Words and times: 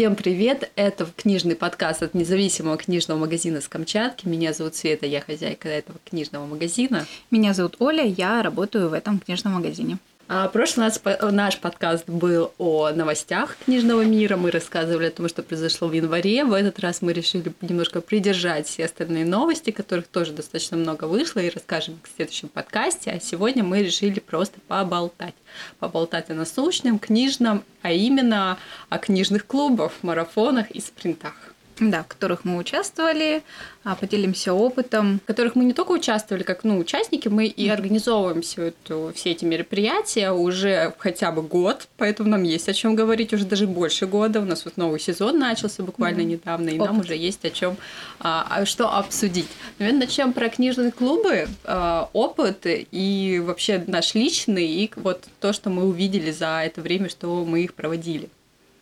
Всем 0.00 0.16
привет! 0.16 0.72
Это 0.76 1.06
книжный 1.14 1.54
подкаст 1.54 2.02
от 2.02 2.14
независимого 2.14 2.78
книжного 2.78 3.18
магазина 3.18 3.60
с 3.60 3.68
Камчатки. 3.68 4.26
Меня 4.26 4.54
зовут 4.54 4.74
Света, 4.74 5.04
я 5.04 5.20
хозяйка 5.20 5.68
этого 5.68 5.98
книжного 6.08 6.46
магазина. 6.46 7.04
Меня 7.30 7.52
зовут 7.52 7.76
Оля, 7.80 8.02
я 8.02 8.42
работаю 8.42 8.88
в 8.88 8.94
этом 8.94 9.18
книжном 9.18 9.52
магазине. 9.52 9.98
А 10.32 10.46
прошлый 10.46 10.86
наш, 10.86 11.32
наш 11.32 11.58
подкаст 11.58 12.08
был 12.08 12.52
о 12.56 12.90
новостях 12.90 13.56
книжного 13.64 14.02
мира. 14.02 14.36
Мы 14.36 14.52
рассказывали 14.52 15.06
о 15.06 15.10
том, 15.10 15.28
что 15.28 15.42
произошло 15.42 15.88
в 15.88 15.92
январе. 15.92 16.44
В 16.44 16.52
этот 16.52 16.78
раз 16.78 17.02
мы 17.02 17.12
решили 17.12 17.52
немножко 17.60 18.00
придержать 18.00 18.68
все 18.68 18.84
остальные 18.84 19.24
новости, 19.24 19.72
которых 19.72 20.06
тоже 20.06 20.30
достаточно 20.30 20.76
много 20.76 21.06
вышло, 21.06 21.40
и 21.40 21.50
расскажем 21.50 21.98
в 22.04 22.14
следующем 22.14 22.46
подкасте. 22.46 23.10
А 23.10 23.18
сегодня 23.18 23.64
мы 23.64 23.82
решили 23.82 24.20
просто 24.20 24.60
поболтать. 24.68 25.34
Поболтать 25.80 26.30
о 26.30 26.34
насущном, 26.34 27.00
книжном, 27.00 27.64
а 27.82 27.90
именно 27.90 28.56
о 28.88 28.98
книжных 28.98 29.48
клубах, 29.48 29.90
марафонах 30.02 30.70
и 30.70 30.80
спринтах 30.80 31.49
да, 31.88 32.02
в 32.02 32.08
которых 32.08 32.44
мы 32.44 32.58
участвовали, 32.58 33.42
а, 33.82 33.94
поделимся 33.94 34.52
опытом. 34.52 35.20
В 35.24 35.26
которых 35.26 35.54
мы 35.54 35.64
не 35.64 35.72
только 35.72 35.92
участвовали 35.92 36.42
как 36.42 36.64
ну, 36.64 36.78
участники, 36.78 37.28
мы 37.28 37.46
и 37.46 37.68
организовываем 37.68 38.42
все, 38.42 38.64
это, 38.64 39.12
все 39.14 39.30
эти 39.30 39.46
мероприятия 39.46 40.32
уже 40.32 40.92
хотя 40.98 41.32
бы 41.32 41.40
год, 41.40 41.88
поэтому 41.96 42.28
нам 42.28 42.42
есть 42.42 42.68
о 42.68 42.74
чем 42.74 42.94
говорить 42.94 43.32
уже 43.32 43.46
даже 43.46 43.66
больше 43.66 44.06
года. 44.06 44.40
У 44.40 44.44
нас 44.44 44.64
вот 44.66 44.76
новый 44.76 45.00
сезон 45.00 45.38
начался 45.38 45.82
буквально 45.82 46.20
mm-hmm. 46.20 46.24
недавно, 46.24 46.68
и 46.68 46.76
Опыт. 46.76 46.86
нам 46.86 47.00
уже 47.00 47.16
есть 47.16 47.44
о 47.44 47.50
чем 47.50 47.76
а, 48.18 48.46
а, 48.50 48.66
что 48.66 48.94
обсудить. 48.94 49.48
Наверное, 49.78 50.06
начнем 50.06 50.34
про 50.34 50.50
книжные 50.50 50.92
клубы, 50.92 51.48
а, 51.64 52.10
опыт 52.12 52.66
и 52.66 53.42
вообще 53.42 53.82
наш 53.86 54.14
личный, 54.14 54.66
и 54.66 54.90
вот 54.96 55.24
то, 55.40 55.52
что 55.54 55.70
мы 55.70 55.84
увидели 55.84 56.30
за 56.30 56.62
это 56.64 56.82
время, 56.82 57.08
что 57.08 57.44
мы 57.44 57.62
их 57.62 57.72
проводили. 57.74 58.28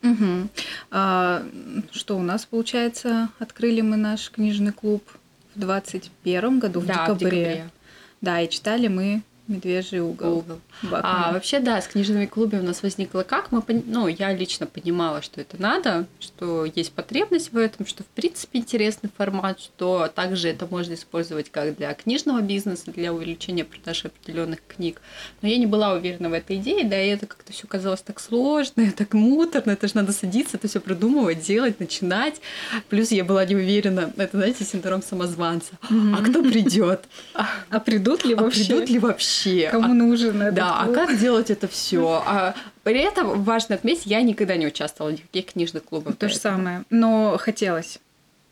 Угу. 0.03 0.49
А, 0.91 1.43
что 1.91 2.17
у 2.17 2.21
нас 2.21 2.45
получается? 2.45 3.29
Открыли 3.39 3.81
мы 3.81 3.97
наш 3.97 4.31
книжный 4.31 4.71
клуб 4.71 5.03
в 5.55 5.59
21 5.59 6.59
году, 6.59 6.79
в, 6.79 6.85
да, 6.85 6.93
декабре. 6.93 7.15
в 7.15 7.19
декабре. 7.19 7.69
Да, 8.21 8.41
и 8.41 8.49
читали 8.49 8.87
мы 8.87 9.21
Медвежий 9.49 9.99
угол. 9.99 10.37
угол. 10.37 10.59
А 10.91 11.33
вообще, 11.33 11.59
да, 11.59 11.81
с 11.81 11.87
книжными 11.87 12.27
клубами 12.27 12.61
у 12.61 12.65
нас 12.65 12.83
возникло 12.83 13.23
как? 13.23 13.51
Мы, 13.51 13.63
ну, 13.87 14.07
я 14.07 14.31
лично 14.31 14.67
понимала, 14.67 15.23
что 15.23 15.41
это 15.41 15.59
надо, 15.59 16.05
что 16.19 16.65
есть 16.65 16.91
потребность 16.91 17.51
в 17.51 17.57
этом, 17.57 17.87
что 17.87 18.03
в 18.03 18.05
принципе 18.05 18.59
интересный 18.59 19.09
формат, 19.17 19.59
что 19.59 20.07
также 20.13 20.49
это 20.49 20.67
можно 20.69 20.93
использовать 20.93 21.49
как 21.49 21.75
для 21.75 21.91
книжного 21.95 22.41
бизнеса, 22.41 22.91
для 22.91 23.11
увеличения 23.11 23.65
продаж 23.65 24.05
определенных 24.05 24.59
книг. 24.67 25.01
Но 25.41 25.49
я 25.49 25.57
не 25.57 25.65
была 25.65 25.93
уверена 25.93 26.29
в 26.29 26.33
этой 26.33 26.57
идее, 26.57 26.83
да, 26.83 27.01
и 27.01 27.07
это 27.07 27.25
как-то 27.25 27.51
все 27.51 27.65
казалось 27.65 28.01
так 28.01 28.19
сложно, 28.19 28.91
так 28.95 29.15
муторно, 29.15 29.71
это 29.71 29.87
же 29.87 29.95
надо 29.95 30.13
садиться, 30.13 30.57
это 30.57 30.67
все 30.67 30.79
продумывать, 30.79 31.41
делать, 31.41 31.79
начинать. 31.79 32.39
Плюс 32.89 33.09
я 33.09 33.23
была 33.23 33.43
не 33.45 33.55
уверена, 33.55 34.13
это, 34.15 34.37
знаете, 34.37 34.63
синдром 34.63 35.01
самозванца. 35.01 35.71
Mm-hmm. 35.89 36.15
А 36.15 36.29
кто 36.29 36.43
придет? 36.43 37.05
А 37.69 37.79
придут 37.79 38.25
ли 38.25 38.35
вообще? 38.35 38.63
А 38.63 38.65
придут 38.65 38.89
ли 38.89 38.99
вообще? 38.99 39.38
Вообще. 39.45 39.69
Кому 39.69 39.93
нужен 39.93 40.41
этот 40.41 40.55
Да, 40.55 40.83
клуб? 40.83 40.97
а 40.97 41.05
как 41.05 41.19
делать 41.19 41.49
это 41.49 41.67
все? 41.67 42.23
А 42.25 42.55
при 42.83 42.99
этом 42.99 43.43
важно 43.43 43.75
отметить, 43.75 44.05
я 44.05 44.21
никогда 44.21 44.55
не 44.55 44.67
участвовала 44.67 45.11
в 45.11 45.13
никаких 45.13 45.53
книжных 45.53 45.83
клубах. 45.83 46.15
То 46.17 46.29
же 46.29 46.35
самое, 46.35 46.83
но 46.89 47.37
хотелось. 47.39 47.99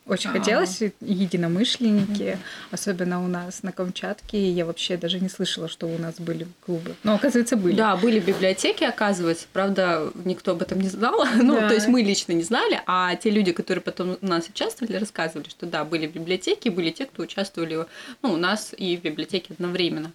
Очень 0.05 0.29
А-а-а. 0.29 0.39
хотелось 0.39 0.81
единомышленники, 1.01 2.21
mm-hmm. 2.21 2.37
особенно 2.71 3.21
у 3.21 3.27
нас 3.27 3.61
на 3.61 3.73
Камчатке. 3.73 4.49
Я 4.51 4.65
вообще 4.65 4.95
даже 4.95 5.19
не 5.19 5.27
слышала, 5.27 5.67
что 5.67 5.85
у 5.85 5.97
нас 5.97 6.15
были 6.17 6.47
клубы. 6.65 6.95
Но, 7.03 7.15
оказывается, 7.15 7.57
были. 7.57 7.75
Да, 7.75 7.97
были 7.97 8.21
библиотеки, 8.21 8.85
оказывается. 8.85 9.47
Правда, 9.51 10.09
никто 10.23 10.53
об 10.53 10.61
этом 10.61 10.79
не 10.79 10.87
знал. 10.87 11.25
ну, 11.35 11.55
да. 11.59 11.67
то 11.67 11.73
есть 11.73 11.89
мы 11.89 12.03
лично 12.03 12.31
не 12.31 12.43
знали, 12.43 12.81
а 12.85 13.13
те 13.17 13.29
люди, 13.29 13.51
которые 13.51 13.81
потом 13.81 14.17
у 14.21 14.25
нас 14.25 14.47
участвовали, 14.47 14.95
рассказывали, 14.95 15.49
что 15.49 15.65
да, 15.65 15.83
были 15.83 16.07
библиотеки, 16.07 16.69
были 16.69 16.91
те, 16.91 17.05
кто 17.05 17.23
участвовали 17.23 17.85
ну, 18.21 18.31
у 18.31 18.37
нас 18.37 18.73
и 18.77 18.95
в 18.95 19.01
библиотеке 19.01 19.55
одновременно. 19.55 20.13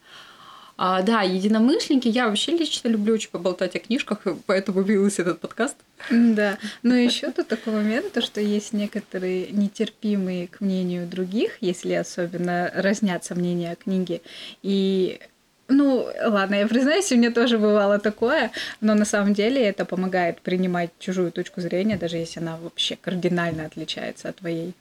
А, 0.84 1.00
да, 1.02 1.22
единомышленники. 1.22 2.08
Я 2.08 2.26
вообще 2.26 2.50
лично 2.58 2.88
люблю 2.88 3.14
очень 3.14 3.30
поболтать 3.30 3.76
о 3.76 3.78
книжках, 3.78 4.26
поэтому 4.46 4.82
появился 4.82 5.22
этот 5.22 5.38
подкаст. 5.38 5.76
Да. 6.10 6.58
Но 6.82 6.96
еще 6.96 7.30
тут 7.30 7.46
такой 7.46 7.74
момент, 7.74 8.10
то, 8.10 8.20
что 8.20 8.40
есть 8.40 8.72
некоторые 8.72 9.46
нетерпимые 9.52 10.48
к 10.48 10.60
мнению 10.60 11.06
других, 11.06 11.58
если 11.60 11.92
особенно 11.92 12.68
разнятся 12.74 13.36
мнения 13.36 13.70
о 13.70 13.76
книге. 13.76 14.22
И 14.64 15.20
ну, 15.68 16.08
ладно, 16.20 16.56
я 16.56 16.66
признаюсь, 16.66 17.12
у 17.12 17.16
меня 17.16 17.30
тоже 17.30 17.58
бывало 17.58 18.00
такое, 18.00 18.50
но 18.80 18.94
на 18.94 19.04
самом 19.04 19.34
деле 19.34 19.62
это 19.62 19.84
помогает 19.84 20.40
принимать 20.40 20.90
чужую 20.98 21.30
точку 21.30 21.60
зрения, 21.60 21.96
даже 21.96 22.16
если 22.16 22.40
она 22.40 22.56
вообще 22.56 22.96
кардинально 22.96 23.66
отличается 23.66 24.30
от 24.30 24.36
твоей. 24.38 24.74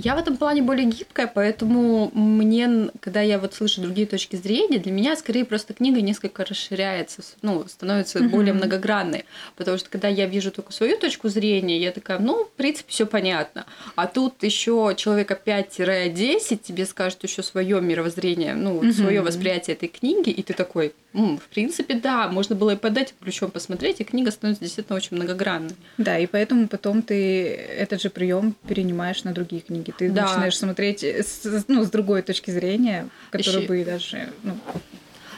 Я 0.00 0.14
в 0.14 0.18
этом 0.18 0.36
плане 0.36 0.62
более 0.62 0.86
гибкая, 0.86 1.26
поэтому 1.26 2.12
мне, 2.14 2.88
когда 3.00 3.20
я 3.20 3.40
вот 3.40 3.54
слышу 3.54 3.80
другие 3.80 4.06
точки 4.06 4.36
зрения, 4.36 4.78
для 4.78 4.92
меня 4.92 5.16
скорее 5.16 5.44
просто 5.44 5.74
книга 5.74 6.00
несколько 6.00 6.44
расширяется, 6.44 7.22
ну, 7.42 7.66
становится 7.66 8.20
mm-hmm. 8.20 8.28
более 8.28 8.52
многогранной. 8.54 9.24
Потому 9.56 9.76
что 9.76 9.90
когда 9.90 10.06
я 10.06 10.26
вижу 10.26 10.52
только 10.52 10.72
свою 10.72 10.96
точку 10.98 11.28
зрения, 11.28 11.80
я 11.80 11.90
такая, 11.90 12.20
ну, 12.20 12.44
в 12.44 12.50
принципе, 12.52 12.92
все 12.92 13.06
понятно. 13.06 13.66
А 13.96 14.06
тут 14.06 14.40
еще 14.44 14.94
человека 14.96 15.36
5-10 15.44 16.60
тебе 16.62 16.86
скажет 16.86 17.24
еще 17.24 17.42
свое 17.42 17.80
мировоззрение, 17.80 18.54
ну, 18.54 18.80
mm-hmm. 18.80 18.92
свое 18.92 19.20
восприятие 19.20 19.74
этой 19.74 19.88
книги, 19.88 20.30
и 20.30 20.44
ты 20.44 20.54
такой, 20.54 20.94
в 21.12 21.48
принципе, 21.48 21.94
да, 21.94 22.28
можно 22.28 22.54
было 22.54 22.72
и 22.72 22.76
под 22.76 22.96
этим 22.96 23.14
ключом 23.20 23.50
посмотреть, 23.50 24.00
и 24.00 24.04
книга 24.04 24.30
становится 24.30 24.64
действительно 24.64 24.96
очень 24.96 25.16
многогранной. 25.16 25.74
Да, 25.96 26.18
и 26.18 26.26
поэтому 26.26 26.68
потом 26.68 27.02
ты 27.02 27.54
этот 27.54 28.02
же 28.02 28.10
прием 28.10 28.54
перенимаешь 28.68 29.24
на 29.24 29.32
другие 29.32 29.62
книги. 29.62 29.92
Ты 29.96 30.10
да. 30.10 30.26
начинаешь 30.26 30.56
смотреть 30.56 31.02
с, 31.02 31.64
ну, 31.66 31.84
с 31.84 31.90
другой 31.90 32.22
точки 32.22 32.50
зрения, 32.50 33.08
которая 33.30 33.62
Еще... 33.62 33.68
бы 33.68 33.84
даже 33.84 34.32
ну, 34.42 34.58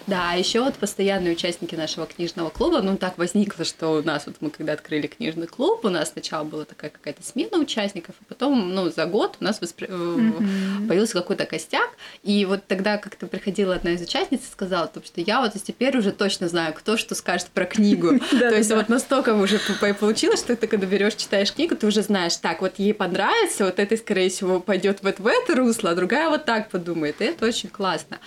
да, 0.07 0.31
а 0.33 0.37
еще 0.37 0.61
вот 0.61 0.75
постоянные 0.75 1.33
участники 1.33 1.75
нашего 1.75 2.07
книжного 2.07 2.51
клуба, 2.51 2.83
ну 2.83 2.97
так 2.97 3.19
возникло, 3.19 3.65
что 3.65 3.91
у 3.91 4.03
нас 4.03 4.27
вот 4.27 4.37
мы 4.41 4.51
когда 4.51 4.73
открыли 4.73 5.07
книжный 5.07 5.47
клуб, 5.47 5.85
у 5.85 5.89
нас 5.89 6.11
сначала 6.11 6.45
была 6.45 6.65
такая 6.65 6.91
какая-то 6.91 7.23
смена 7.23 7.59
участников, 7.59 8.15
а 8.21 8.25
потом, 8.29 8.75
ну, 8.75 8.91
за 8.91 9.07
год 9.07 9.37
у 9.41 9.45
нас 9.45 9.61
воспри... 9.61 9.87
mm-hmm. 9.87 10.89
появился 10.89 11.15
какой-то 11.15 11.47
костяк, 11.47 11.91
и 12.23 12.45
вот 12.45 12.67
тогда 12.67 12.99
как-то 12.99 13.27
приходила 13.27 13.75
одна 13.75 13.93
из 13.93 14.03
участниц 14.03 14.41
и 14.41 14.53
сказала, 14.53 14.91
что 15.05 15.21
я 15.21 15.41
вот 15.41 15.53
теперь 15.63 15.97
уже 15.97 16.13
точно 16.13 16.49
знаю, 16.49 16.75
кто 16.75 16.97
что 16.97 17.15
скажет 17.15 17.49
про 17.49 17.65
книгу. 17.65 18.19
То 18.31 18.57
есть 18.57 18.71
вот 18.71 18.89
настолько 18.89 19.35
уже 19.35 19.61
получилось, 19.99 20.41
что 20.41 20.57
ты 20.57 20.67
когда 20.67 20.87
берешь, 20.87 21.15
читаешь 21.15 21.53
книгу, 21.53 21.77
ты 21.77 21.87
уже 21.87 22.03
знаешь, 22.03 22.37
так, 22.37 22.61
вот 22.61 22.79
ей 22.79 22.95
понравится, 22.95 23.65
вот 23.65 23.79
это, 23.79 23.97
скорее 23.97 24.31
всего, 24.31 24.61
пойдет 24.61 25.01
вот 25.03 25.21
в 25.21 25.27
это 25.27 25.55
русло, 25.55 25.91
а 25.91 25.95
другая 25.95 26.29
вот 26.29 26.45
так 26.45 26.71
подумает, 26.71 27.21
и 27.21 27.25
это 27.25 27.47
очень 27.47 27.69
классно. 27.69 28.19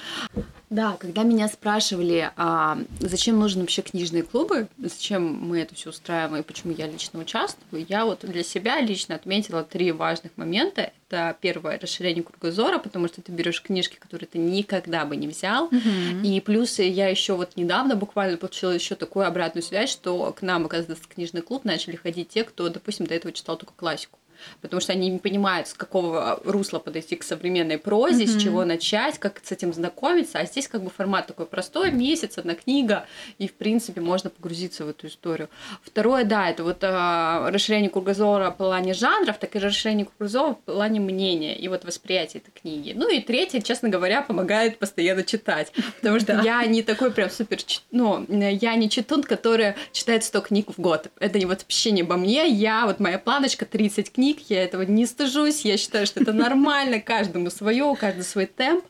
Да, 0.73 0.97
когда 0.99 1.21
меня 1.21 1.47
спрашивали, 1.49 2.31
а 2.35 2.79
зачем 2.99 3.37
нужны 3.39 3.61
вообще 3.61 3.83
книжные 3.83 4.23
клубы, 4.23 4.67
зачем 4.79 5.21
мы 5.23 5.59
это 5.59 5.75
все 5.75 5.91
устраиваем 5.91 6.41
и 6.41 6.45
почему 6.45 6.73
я 6.73 6.87
лично 6.87 7.19
участвую, 7.19 7.85
я 7.87 8.05
вот 8.05 8.21
для 8.21 8.43
себя 8.43 8.81
лично 8.81 9.13
отметила 9.13 9.63
три 9.63 9.91
важных 9.91 10.31
момента. 10.35 10.91
Это 11.07 11.37
первое 11.39 11.77
расширение 11.79 12.23
кругозора, 12.23 12.79
потому 12.79 13.07
что 13.07 13.21
ты 13.21 13.31
берешь 13.31 13.61
книжки, 13.61 13.97
которые 13.99 14.25
ты 14.25 14.39
никогда 14.39 15.05
бы 15.05 15.15
не 15.15 15.27
взял. 15.27 15.69
Mm-hmm. 15.69 16.23
И 16.23 16.41
плюс 16.41 16.79
я 16.79 17.07
еще 17.07 17.35
вот 17.35 17.55
недавно 17.55 17.95
буквально 17.95 18.37
получила 18.37 18.71
еще 18.71 18.95
такую 18.95 19.27
обратную 19.27 19.61
связь, 19.61 19.91
что 19.91 20.33
к 20.33 20.41
нам, 20.41 20.65
оказывается, 20.65 21.03
в 21.03 21.07
книжный 21.07 21.43
клуб 21.43 21.65
начали 21.65 21.97
ходить 21.97 22.29
те, 22.29 22.43
кто, 22.43 22.67
допустим, 22.69 23.05
до 23.05 23.13
этого 23.13 23.31
читал 23.31 23.57
только 23.57 23.73
классику 23.75 24.17
потому 24.61 24.81
что 24.81 24.93
они 24.93 25.09
не 25.09 25.19
понимают, 25.19 25.67
с 25.67 25.73
какого 25.73 26.39
русла 26.43 26.79
подойти 26.79 27.15
к 27.15 27.23
современной 27.23 27.77
прозе, 27.77 28.23
mm-hmm. 28.23 28.39
с 28.39 28.41
чего 28.41 28.65
начать, 28.65 29.19
как 29.19 29.41
с 29.43 29.51
этим 29.51 29.73
знакомиться. 29.73 30.39
А 30.39 30.45
здесь 30.45 30.67
как 30.67 30.83
бы 30.83 30.89
формат 30.89 31.27
такой 31.27 31.45
простой, 31.45 31.91
месяц, 31.91 32.37
одна 32.37 32.55
книга, 32.55 33.05
и 33.37 33.47
в 33.47 33.53
принципе 33.53 34.01
можно 34.01 34.29
погрузиться 34.29 34.85
в 34.85 34.89
эту 34.89 35.07
историю. 35.07 35.49
Второе, 35.83 36.23
да, 36.23 36.49
это 36.49 36.63
вот 36.63 36.83
э, 36.83 37.49
расширение 37.49 37.89
кругозора 37.89 38.51
в 38.51 38.57
плане 38.57 38.93
жанров, 38.93 39.37
так 39.37 39.55
и 39.55 39.59
расширение 39.59 40.05
кругозора 40.05 40.53
в 40.53 40.59
плане 40.59 40.99
мнения 40.99 41.55
и 41.55 41.67
вот 41.67 41.85
восприятия 41.85 42.39
этой 42.39 42.51
книги. 42.51 42.93
Ну 42.95 43.09
и 43.09 43.19
третье, 43.21 43.61
честно 43.61 43.89
говоря, 43.89 44.21
помогает 44.21 44.77
постоянно 44.79 45.23
читать, 45.23 45.71
потому 46.01 46.19
что 46.19 46.41
я 46.43 46.65
не 46.65 46.83
такой 46.83 47.11
прям 47.11 47.29
супер, 47.29 47.59
ну, 47.91 48.25
я 48.29 48.75
не 48.75 48.89
читун, 48.89 49.23
который 49.23 49.75
читает 49.91 50.23
100 50.23 50.41
книг 50.41 50.69
в 50.75 50.81
год. 50.81 51.09
Это 51.19 51.39
вот 51.47 51.61
вообще 51.61 51.91
не 51.91 52.01
обо 52.01 52.15
мне, 52.15 52.47
я, 52.47 52.85
вот 52.85 52.99
моя 52.99 53.19
планочка 53.19 53.65
30 53.65 54.11
книг, 54.11 54.32
книг, 54.33 54.49
я 54.49 54.63
этого 54.63 54.83
не 54.83 55.05
стыжусь, 55.05 55.61
я 55.65 55.77
считаю, 55.77 56.05
что 56.05 56.21
это 56.21 56.33
нормально, 56.33 56.99
каждому 56.99 57.49
свое, 57.49 57.83
у 57.83 57.95
каждого 57.95 58.23
свой 58.23 58.45
темп. 58.45 58.85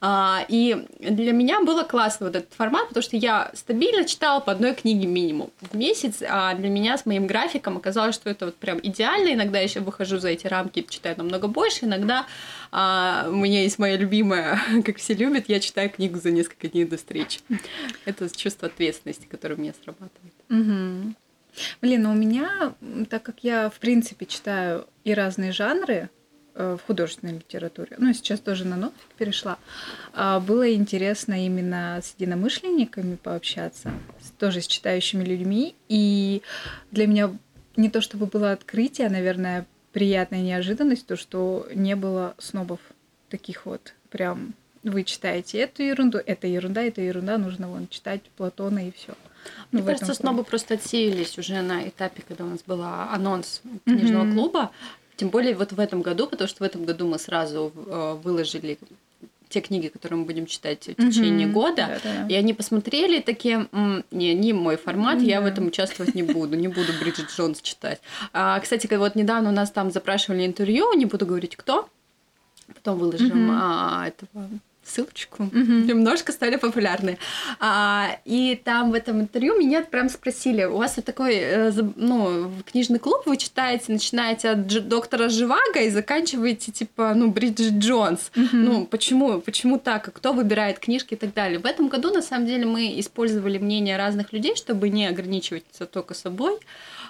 А, 0.00 0.44
и 0.48 0.86
для 0.98 1.32
меня 1.32 1.60
было 1.60 1.82
классно 1.82 2.26
вот 2.26 2.36
этот 2.36 2.52
формат, 2.54 2.88
потому 2.88 3.02
что 3.02 3.16
я 3.16 3.50
стабильно 3.54 4.04
читала 4.04 4.40
по 4.40 4.52
одной 4.52 4.74
книге 4.74 5.06
минимум 5.06 5.50
в 5.60 5.76
месяц, 5.76 6.22
а 6.26 6.54
для 6.54 6.68
меня 6.68 6.96
с 6.96 7.06
моим 7.06 7.26
графиком 7.26 7.76
оказалось, 7.76 8.14
что 8.14 8.30
это 8.30 8.46
вот 8.46 8.56
прям 8.56 8.78
идеально. 8.82 9.34
Иногда 9.34 9.58
я 9.58 9.64
еще 9.64 9.80
выхожу 9.80 10.18
за 10.18 10.28
эти 10.28 10.46
рамки, 10.46 10.86
читаю 10.88 11.16
намного 11.18 11.48
больше, 11.48 11.84
иногда 11.84 12.26
а, 12.72 13.26
у 13.28 13.36
меня 13.36 13.62
есть 13.62 13.78
моя 13.78 13.96
любимая, 13.96 14.60
как 14.84 14.98
все 14.98 15.14
любят, 15.14 15.44
я 15.48 15.60
читаю 15.60 15.90
книгу 15.90 16.18
за 16.18 16.30
несколько 16.30 16.68
дней 16.68 16.84
до 16.84 16.96
встречи. 16.96 17.40
Это 18.04 18.34
чувство 18.34 18.68
ответственности, 18.68 19.26
которое 19.26 19.54
у 19.54 19.60
меня 19.60 19.72
срабатывает. 19.82 20.34
Угу. 20.48 21.14
Блин, 21.80 22.02
ну 22.02 22.12
у 22.12 22.14
меня, 22.14 22.74
так 23.08 23.22
как 23.22 23.42
я, 23.42 23.70
в 23.70 23.78
принципе, 23.78 24.26
читаю 24.26 24.86
и 25.04 25.14
разные 25.14 25.52
жанры 25.52 26.10
э, 26.54 26.76
в 26.80 26.86
художественной 26.86 27.34
литературе, 27.34 27.96
ну, 27.98 28.12
сейчас 28.12 28.40
тоже 28.40 28.64
на 28.64 28.76
новик 28.76 28.94
перешла, 29.16 29.58
а, 30.12 30.40
было 30.40 30.72
интересно 30.72 31.44
именно 31.44 32.00
с 32.02 32.14
единомышленниками 32.18 33.16
пообщаться, 33.16 33.92
тоже 34.38 34.60
с 34.60 34.66
читающими 34.66 35.24
людьми, 35.24 35.74
и 35.88 36.42
для 36.90 37.06
меня 37.06 37.30
не 37.76 37.90
то 37.90 38.00
чтобы 38.00 38.26
было 38.26 38.52
открытие, 38.52 39.06
а, 39.06 39.10
наверное, 39.10 39.66
приятная 39.92 40.40
неожиданность, 40.40 41.06
то, 41.06 41.16
что 41.16 41.66
не 41.74 41.96
было 41.96 42.34
снобов 42.38 42.80
таких 43.28 43.66
вот 43.66 43.94
прям 44.10 44.54
вы 44.82 45.04
читаете 45.04 45.58
эту 45.58 45.82
ерунду, 45.82 46.18
это 46.24 46.46
ерунда, 46.46 46.82
это 46.82 47.00
ерунда, 47.00 47.38
нужно 47.38 47.68
вон 47.68 47.88
читать 47.88 48.22
Платона 48.36 48.88
и 48.88 48.92
все. 48.92 49.14
Мне 49.72 49.82
ну, 49.82 49.86
кажется, 49.86 50.14
снобы 50.14 50.44
просто 50.44 50.74
отсеялись 50.74 51.38
уже 51.38 51.62
на 51.62 51.88
этапе, 51.88 52.22
когда 52.26 52.44
у 52.44 52.48
нас 52.48 52.60
был 52.66 52.82
анонс 52.82 53.62
книжного 53.84 54.24
mm-hmm. 54.24 54.34
клуба. 54.34 54.70
Тем 55.16 55.28
более 55.28 55.54
вот 55.54 55.72
в 55.72 55.80
этом 55.80 56.02
году, 56.02 56.26
потому 56.26 56.48
что 56.48 56.64
в 56.64 56.66
этом 56.66 56.84
году 56.84 57.06
мы 57.06 57.18
сразу 57.18 57.72
э, 57.74 58.18
выложили 58.22 58.78
те 59.50 59.60
книги, 59.60 59.88
которые 59.88 60.20
мы 60.20 60.24
будем 60.24 60.46
читать 60.46 60.86
в 60.86 60.94
течение 60.94 61.48
mm-hmm. 61.48 61.52
года, 61.52 62.00
Да-да. 62.02 62.26
и 62.28 62.34
они 62.34 62.54
посмотрели 62.54 63.20
такие, 63.20 63.66
не, 64.10 64.32
не 64.32 64.52
мой 64.52 64.76
формат, 64.76 65.18
mm-hmm. 65.18 65.24
я 65.24 65.40
в 65.40 65.44
этом 65.44 65.66
участвовать 65.66 66.14
не 66.14 66.22
буду, 66.22 66.56
не 66.56 66.68
буду 66.68 66.92
Бриджит 67.00 67.30
Джонс 67.30 67.60
читать. 67.60 68.00
А, 68.32 68.58
кстати, 68.60 68.86
вот 68.94 69.16
недавно 69.16 69.50
у 69.50 69.52
нас 69.52 69.70
там 69.70 69.90
запрашивали 69.90 70.46
интервью, 70.46 70.92
не 70.94 71.04
буду 71.04 71.26
говорить 71.26 71.56
кто, 71.56 71.88
потом 72.72 72.98
выложим 72.98 73.50
mm-hmm. 73.50 73.58
а, 73.60 74.06
этого 74.08 74.48
ссылочку, 74.84 75.44
mm-hmm. 75.44 75.86
немножко 75.86 76.32
стали 76.32 76.56
популярны. 76.56 77.18
А, 77.58 78.18
и 78.24 78.60
там 78.64 78.90
в 78.90 78.94
этом 78.94 79.20
интервью 79.20 79.58
меня 79.58 79.82
прям 79.82 80.08
спросили, 80.08 80.64
у 80.64 80.78
вас 80.78 80.96
вот 80.96 81.04
такой, 81.04 81.36
э, 81.36 81.72
ну, 81.96 82.50
книжный 82.70 82.98
клуб 82.98 83.22
вы 83.26 83.36
читаете, 83.36 83.92
начинаете 83.92 84.50
от 84.50 84.58
Дж- 84.58 84.80
доктора 84.80 85.28
Живаго 85.28 85.80
и 85.80 85.90
заканчиваете, 85.90 86.72
типа, 86.72 87.12
ну, 87.14 87.30
Бриджит 87.30 87.74
Джонс. 87.74 88.30
Mm-hmm. 88.34 88.48
Ну, 88.52 88.86
почему, 88.86 89.40
почему 89.40 89.78
так? 89.78 90.12
Кто 90.12 90.32
выбирает 90.32 90.78
книжки 90.78 91.14
и 91.14 91.16
так 91.16 91.34
далее? 91.34 91.58
В 91.58 91.66
этом 91.66 91.88
году, 91.88 92.12
на 92.12 92.22
самом 92.22 92.46
деле, 92.46 92.66
мы 92.66 92.98
использовали 92.98 93.58
мнение 93.58 93.96
разных 93.96 94.32
людей, 94.32 94.56
чтобы 94.56 94.88
не 94.88 95.06
ограничиваться 95.06 95.86
только 95.86 96.14
собой. 96.14 96.58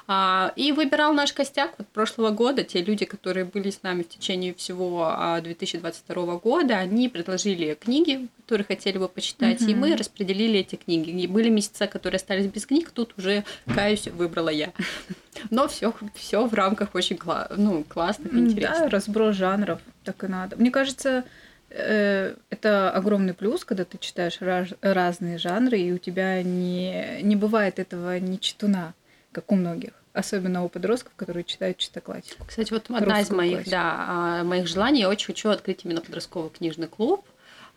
А, 0.06 0.52
и 0.56 0.72
выбирал 0.72 1.12
наш 1.12 1.32
костяк 1.32 1.74
вот 1.78 1.88
прошлого 1.88 2.30
года. 2.30 2.64
Те 2.64 2.82
люди, 2.82 3.04
которые 3.04 3.44
были 3.44 3.70
с 3.70 3.82
нами 3.82 4.02
в 4.02 4.08
течение 4.08 4.54
всего 4.54 5.14
2022 5.42 6.22
а, 6.22 6.36
года, 6.36 6.78
они 6.78 7.08
предложили 7.08 7.74
книги, 7.74 8.28
которые 8.44 8.66
хотели 8.66 8.98
бы 8.98 9.08
почитать, 9.08 9.60
mm-hmm. 9.60 9.70
и 9.70 9.74
мы 9.74 9.96
распределили 9.96 10.60
эти 10.60 10.76
книги. 10.76 11.10
И 11.10 11.26
были 11.26 11.48
месяца, 11.48 11.86
которые 11.86 12.16
остались 12.16 12.46
без 12.46 12.66
книг, 12.66 12.90
тут 12.90 13.14
уже, 13.16 13.44
каюсь, 13.72 14.08
выбрала 14.08 14.48
я. 14.48 14.72
Но 15.50 15.68
все, 15.68 15.94
все 16.14 16.46
в 16.46 16.54
рамках 16.54 16.94
очень 16.94 17.16
кла- 17.16 17.52
ну, 17.56 17.84
классных, 17.84 18.34
интересных. 18.34 18.84
Да, 18.84 18.88
разброс 18.88 19.36
жанров, 19.36 19.80
так 20.04 20.24
и 20.24 20.26
надо. 20.26 20.56
Мне 20.56 20.70
кажется, 20.70 21.24
э, 21.70 22.34
это 22.50 22.90
огромный 22.90 23.34
плюс, 23.34 23.64
когда 23.64 23.84
ты 23.84 23.98
читаешь 23.98 24.40
раз, 24.40 24.70
разные 24.80 25.38
жанры, 25.38 25.78
и 25.78 25.92
у 25.92 25.98
тебя 25.98 26.42
не, 26.42 27.20
не 27.22 27.36
бывает 27.36 27.78
этого 27.78 28.18
ни 28.18 28.36
читуна, 28.36 28.94
как 29.32 29.50
у 29.52 29.56
многих 29.56 29.92
особенно 30.12 30.64
у 30.64 30.68
подростков, 30.68 31.12
которые 31.14 31.44
читают 31.44 31.78
чисто 31.78 32.00
классику. 32.00 32.44
Кстати, 32.44 32.72
вот 32.72 32.90
одна 32.90 33.20
из 33.20 33.30
моих, 33.30 33.52
классику. 33.52 33.70
да, 33.70 34.04
а, 34.08 34.44
моих 34.44 34.66
желаний, 34.66 35.00
я 35.00 35.08
очень 35.08 35.26
хочу 35.26 35.50
открыть 35.50 35.84
именно 35.84 36.00
подростковый 36.00 36.50
книжный 36.50 36.88
клуб. 36.88 37.24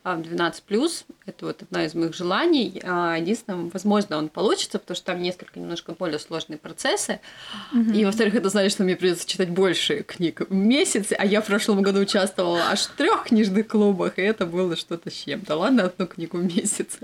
12 0.03 0.63
плюс. 0.63 1.05
Это 1.25 1.45
вот 1.45 1.61
одна 1.61 1.85
из 1.85 1.95
моих 1.95 2.13
желаний. 2.13 2.81
А, 2.83 3.15
единственное, 3.17 3.69
возможно, 3.71 4.17
он 4.17 4.27
получится, 4.27 4.77
потому 4.77 4.95
что 4.95 5.05
там 5.05 5.21
несколько 5.21 5.57
немножко 5.59 5.93
более 5.93 6.19
сложные 6.19 6.57
процессы. 6.57 7.21
Mm-hmm. 7.73 7.95
И, 7.95 8.05
во-вторых, 8.05 8.35
это 8.35 8.49
значит, 8.49 8.73
что 8.73 8.83
мне 8.83 8.97
придется 8.97 9.25
читать 9.25 9.49
больше 9.49 10.03
книг 10.03 10.41
в 10.49 10.53
месяц, 10.53 11.13
а 11.17 11.25
я 11.25 11.41
в 11.41 11.45
прошлом 11.45 11.81
году 11.81 12.01
участвовала 12.01 12.63
аж 12.69 12.81
в 12.81 12.95
трех 12.95 13.25
книжных 13.25 13.67
клубах, 13.67 14.19
и 14.19 14.23
это 14.23 14.45
было 14.45 14.75
что-то 14.75 15.09
с 15.09 15.13
чем-то. 15.13 15.55
Ладно, 15.55 15.85
одну 15.85 16.05
книгу 16.05 16.37
в 16.37 16.43
месяц. 16.43 16.99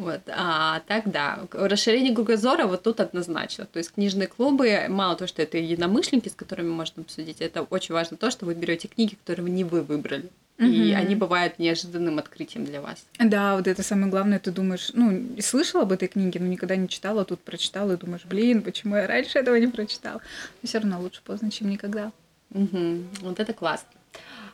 Вот, 0.00 0.20
а 0.28 0.80
так 0.86 1.10
да, 1.10 1.40
расширение 1.52 2.14
кругозора 2.14 2.66
вот 2.66 2.82
тут 2.82 3.00
однозначно. 3.00 3.66
То 3.66 3.78
есть 3.78 3.92
книжные 3.92 4.28
клубы, 4.28 4.86
мало 4.88 5.14
того, 5.14 5.28
что 5.28 5.42
это 5.42 5.58
единомышленники, 5.58 6.30
с 6.30 6.34
которыми 6.34 6.70
можно 6.70 7.02
обсудить, 7.02 7.42
это 7.42 7.62
очень 7.62 7.92
важно 7.92 8.16
то, 8.16 8.30
что 8.30 8.46
вы 8.46 8.54
берете 8.54 8.88
книги, 8.88 9.14
которые 9.14 9.50
не 9.50 9.64
вы 9.64 9.82
выбрали. 9.82 10.30
И 10.58 10.92
они 10.92 11.14
бывают 11.14 11.58
неожиданным 11.58 12.18
открытием 12.18 12.66
для 12.66 12.82
вас. 12.82 13.04
Да, 13.18 13.56
вот 13.56 13.66
это 13.66 13.82
самое 13.82 14.10
главное, 14.10 14.38
ты 14.38 14.50
думаешь, 14.50 14.90
ну, 14.92 15.36
слышала 15.40 15.84
об 15.84 15.92
этой 15.92 16.08
книге, 16.08 16.38
но 16.40 16.46
никогда 16.46 16.76
не 16.76 16.88
читала, 16.88 17.24
тут 17.24 17.40
прочитала 17.40 17.92
и 17.92 17.96
думаешь, 17.96 18.26
блин, 18.26 18.62
почему 18.62 18.96
я 18.96 19.06
раньше 19.06 19.38
этого 19.38 19.56
не 19.56 19.68
прочитала? 19.68 20.20
Но 20.62 20.68
все 20.68 20.78
равно 20.78 21.00
лучше 21.00 21.22
поздно, 21.24 21.50
чем 21.50 21.70
никогда. 21.70 22.12
Угу. 22.52 23.04
Вот 23.22 23.40
это 23.40 23.52
классно. 23.54 23.88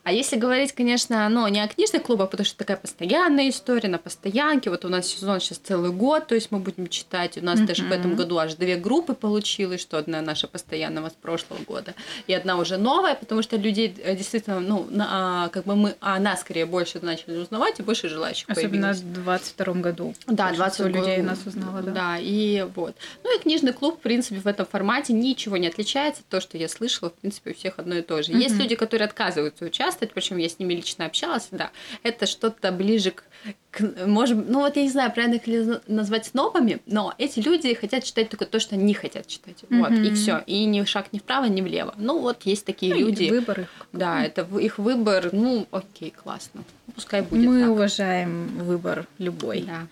А 0.06 0.12
если 0.12 0.36
говорить, 0.36 0.72
конечно, 0.72 1.28
ну, 1.28 1.48
не 1.48 1.60
о 1.60 1.66
книжных 1.66 2.04
клубах, 2.04 2.30
потому 2.30 2.46
что 2.46 2.56
такая 2.56 2.76
постоянная 2.76 3.48
история 3.48 3.88
на 3.88 3.98
постоянке. 3.98 4.70
Вот 4.70 4.84
у 4.84 4.88
нас 4.88 5.08
сезон 5.08 5.40
сейчас 5.40 5.58
целый 5.58 5.90
год, 5.90 6.28
то 6.28 6.36
есть 6.36 6.52
мы 6.52 6.60
будем 6.60 6.86
читать. 6.86 7.36
У 7.36 7.44
нас 7.44 7.58
mm-hmm. 7.58 7.66
даже 7.66 7.82
в 7.82 7.90
этом 7.90 8.14
году 8.14 8.38
аж 8.38 8.54
две 8.54 8.76
группы 8.76 9.14
получилось, 9.14 9.80
что 9.80 9.98
одна 9.98 10.22
наша 10.22 10.46
постоянного 10.46 11.08
с 11.08 11.14
прошлого 11.14 11.58
года, 11.64 11.96
и 12.28 12.32
одна 12.32 12.56
уже 12.56 12.76
новая, 12.76 13.16
потому 13.16 13.42
что 13.42 13.56
людей 13.56 13.96
э, 14.00 14.14
действительно, 14.14 14.60
ну, 14.60 14.86
на, 14.90 15.08
а, 15.10 15.48
как 15.48 15.64
бы 15.64 15.74
мы 15.74 15.96
о 15.98 16.20
нас 16.20 16.42
скорее 16.42 16.66
больше 16.66 17.00
начали 17.02 17.38
узнавать, 17.38 17.80
и 17.80 17.82
больше 17.82 18.08
желающих 18.08 18.48
Особенно 18.48 18.92
появилось. 18.92 19.00
в 19.00 19.24
22 19.24 19.74
году. 19.74 20.14
Да, 20.28 20.52
20 20.52 20.86
людей 20.86 21.16
нас 21.16 21.40
узнало, 21.44 21.82
да. 21.82 21.90
Да, 21.90 22.18
и 22.20 22.64
вот. 22.76 22.94
Ну 23.24 23.36
и 23.36 23.42
книжный 23.42 23.72
клуб, 23.72 23.98
в 23.98 24.02
принципе, 24.02 24.38
в 24.38 24.46
этом 24.46 24.66
формате 24.66 25.14
ничего 25.14 25.56
не 25.56 25.66
отличается. 25.66 26.22
То, 26.30 26.40
что 26.40 26.56
я 26.58 26.68
слышала, 26.68 27.10
в 27.10 27.14
принципе, 27.14 27.50
у 27.50 27.54
всех 27.54 27.80
одно 27.80 27.96
и 27.96 28.02
то 28.02 28.22
же. 28.22 28.30
Mm-hmm. 28.30 28.40
Есть 28.40 28.54
люди, 28.54 28.76
которые 28.76 29.06
отказываются 29.06 29.64
участвовать 29.64 29.95
участвовать, 29.96 30.12
причем 30.12 30.36
я 30.36 30.48
с 30.48 30.58
ними 30.58 30.74
лично 30.74 31.06
общалась, 31.06 31.48
да, 31.50 31.70
это 32.02 32.26
что-то 32.26 32.72
ближе 32.72 33.12
к, 33.12 33.24
к 33.70 34.06
может, 34.06 34.48
ну 34.48 34.60
вот 34.60 34.76
я 34.76 34.82
не 34.82 34.90
знаю, 34.90 35.12
правильно 35.12 35.36
их 35.36 35.46
ли 35.46 35.78
назвать 35.86 36.26
снобами, 36.26 36.80
но 36.86 37.14
эти 37.18 37.40
люди 37.40 37.74
хотят 37.74 38.04
читать 38.04 38.28
только 38.28 38.46
то, 38.46 38.60
что 38.60 38.74
они 38.76 38.94
хотят 38.94 39.26
читать, 39.26 39.64
mm-hmm. 39.68 39.78
вот, 39.78 39.92
и 39.92 40.14
все, 40.14 40.42
и 40.46 40.64
ни 40.64 40.84
шаг 40.84 41.12
ни 41.12 41.18
вправо, 41.18 41.46
ни 41.46 41.60
влево. 41.60 41.94
Ну 41.96 42.20
вот 42.20 42.42
есть 42.44 42.64
такие 42.64 42.94
ну, 42.94 43.00
люди. 43.00 43.28
Выбор 43.30 43.60
их. 43.60 43.68
Да, 43.92 44.24
это 44.24 44.46
их 44.58 44.78
выбор, 44.78 45.30
ну 45.32 45.66
окей, 45.70 46.10
классно, 46.10 46.62
пускай 46.94 47.22
будет 47.22 47.48
Мы 47.48 47.60
так. 47.60 47.70
уважаем 47.70 48.46
выбор 48.58 49.06
любой. 49.18 49.62
Да. 49.62 49.86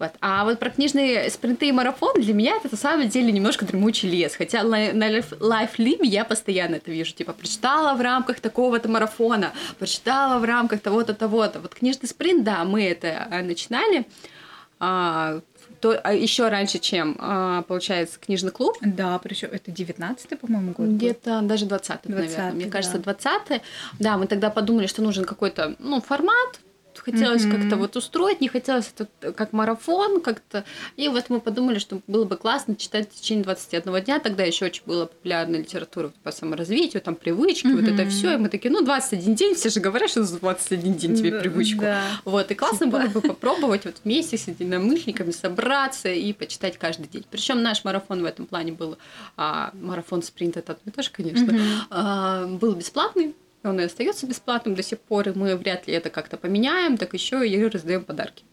Вот. 0.00 0.12
А 0.22 0.44
вот 0.44 0.58
про 0.58 0.70
книжные 0.70 1.28
спринты 1.30 1.68
и 1.68 1.72
марафон 1.72 2.14
для 2.20 2.32
меня 2.32 2.56
это 2.56 2.68
на 2.72 2.78
самом 2.78 3.08
деле 3.10 3.30
немножко 3.30 3.66
дремучий 3.66 4.08
лес. 4.08 4.34
Хотя 4.34 4.62
на, 4.62 4.94
на 4.94 5.22
лайфлибе 5.38 6.08
я 6.08 6.24
постоянно 6.24 6.76
это 6.76 6.90
вижу. 6.90 7.12
Типа, 7.12 7.34
прочитала 7.34 7.94
в 7.94 8.00
рамках 8.00 8.40
такого-то 8.40 8.88
марафона, 8.88 9.52
прочитала 9.78 10.38
в 10.38 10.44
рамках 10.44 10.80
того-то, 10.80 11.12
того-то. 11.12 11.60
Вот 11.60 11.74
книжный 11.74 12.08
спринт, 12.08 12.44
да, 12.44 12.64
мы 12.64 12.82
это 12.82 13.28
а, 13.30 13.42
начинали. 13.42 14.06
А, 14.78 15.40
то, 15.80 16.00
а 16.02 16.14
еще 16.14 16.48
раньше, 16.48 16.78
чем, 16.78 17.16
а, 17.18 17.62
получается, 17.62 18.18
книжный 18.18 18.52
клуб. 18.52 18.78
Да, 18.80 19.18
причем 19.18 19.50
это 19.52 19.70
19-й, 19.70 20.36
по-моему, 20.36 20.72
год. 20.72 20.88
Где-то 20.88 21.42
даже 21.42 21.66
20-й, 21.66 22.10
наверное. 22.10 22.52
Мне 22.52 22.64
да. 22.64 22.70
кажется, 22.70 22.96
20-й. 22.96 23.60
Да, 23.98 24.16
мы 24.16 24.26
тогда 24.26 24.48
подумали, 24.48 24.86
что 24.86 25.02
нужен 25.02 25.26
какой-то 25.26 25.76
ну, 25.78 26.00
формат, 26.00 26.60
хотелось 27.10 27.44
mm-hmm. 27.44 27.60
как-то 27.60 27.76
вот 27.76 27.96
устроить, 27.96 28.40
не 28.40 28.48
хотелось 28.48 28.92
это 28.96 29.32
как 29.32 29.52
марафон 29.52 30.20
как-то. 30.20 30.64
И 30.96 31.08
вот 31.08 31.30
мы 31.30 31.40
подумали, 31.40 31.78
что 31.78 32.00
было 32.06 32.24
бы 32.24 32.36
классно 32.36 32.76
читать 32.76 33.10
в 33.10 33.20
течение 33.20 33.44
21 33.44 34.04
дня. 34.04 34.18
Тогда 34.20 34.44
еще 34.44 34.66
очень 34.66 34.82
была 34.86 35.06
популярна 35.06 35.56
литература 35.56 36.12
по 36.22 36.32
саморазвитию, 36.32 37.02
там 37.02 37.14
привычки, 37.14 37.66
mm-hmm. 37.66 37.80
вот 37.80 37.88
это 37.88 38.08
все. 38.08 38.34
И 38.34 38.36
мы 38.36 38.48
такие, 38.48 38.70
ну, 38.70 38.82
21 38.82 39.34
день, 39.34 39.54
все 39.54 39.70
же 39.70 39.80
говорят, 39.80 40.10
что 40.10 40.24
за 40.24 40.38
21 40.38 40.94
день 40.94 41.16
тебе 41.16 41.40
привычку. 41.40 41.82
Да. 41.82 42.02
Вот, 42.24 42.50
и 42.50 42.54
классно 42.54 42.86
типа... 42.86 42.98
было 42.98 43.08
бы 43.08 43.20
попробовать 43.20 43.84
вот 43.84 43.96
вместе 44.04 44.36
с 44.36 44.48
единомышленниками 44.48 45.30
собраться 45.30 46.08
и 46.08 46.32
почитать 46.32 46.78
каждый 46.78 47.06
день. 47.08 47.24
Причем 47.30 47.62
наш 47.62 47.84
марафон 47.84 48.22
в 48.22 48.24
этом 48.24 48.46
плане 48.46 48.72
был, 48.72 48.98
а, 49.36 49.70
марафон 49.74 50.22
спринт 50.22 50.56
это 50.56 50.76
тоже, 50.94 51.10
конечно, 51.10 51.50
mm-hmm. 51.50 51.86
а, 51.90 52.46
был 52.46 52.74
бесплатный 52.74 53.34
он 53.62 53.80
и 53.80 53.84
остается 53.84 54.26
бесплатным 54.26 54.74
до 54.74 54.82
сих 54.82 54.98
пор, 54.98 55.28
и 55.28 55.32
мы 55.32 55.56
вряд 55.56 55.86
ли 55.86 55.94
это 55.94 56.10
как-то 56.10 56.36
поменяем, 56.36 56.96
так 56.96 57.12
еще 57.14 57.46
и 57.46 57.64
раздаем 57.66 58.04
подарки. 58.04 58.44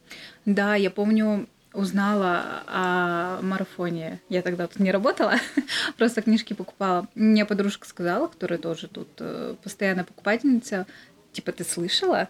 Да, 0.45 0.75
я 0.75 0.91
помню, 0.91 1.47
узнала 1.73 2.63
о 2.67 3.39
марафоне. 3.41 4.19
Я 4.29 4.41
тогда 4.41 4.67
тут 4.67 4.79
не 4.79 4.91
работала, 4.91 5.35
просто 5.97 6.21
книжки 6.21 6.53
покупала. 6.53 7.07
Мне 7.15 7.45
подружка 7.45 7.87
сказала, 7.87 8.27
которая 8.27 8.59
тоже 8.59 8.87
тут 8.87 9.09
э, 9.19 9.55
постоянно 9.63 10.03
покупательница, 10.03 10.87
типа, 11.31 11.51
ты 11.51 11.63
слышала? 11.63 12.29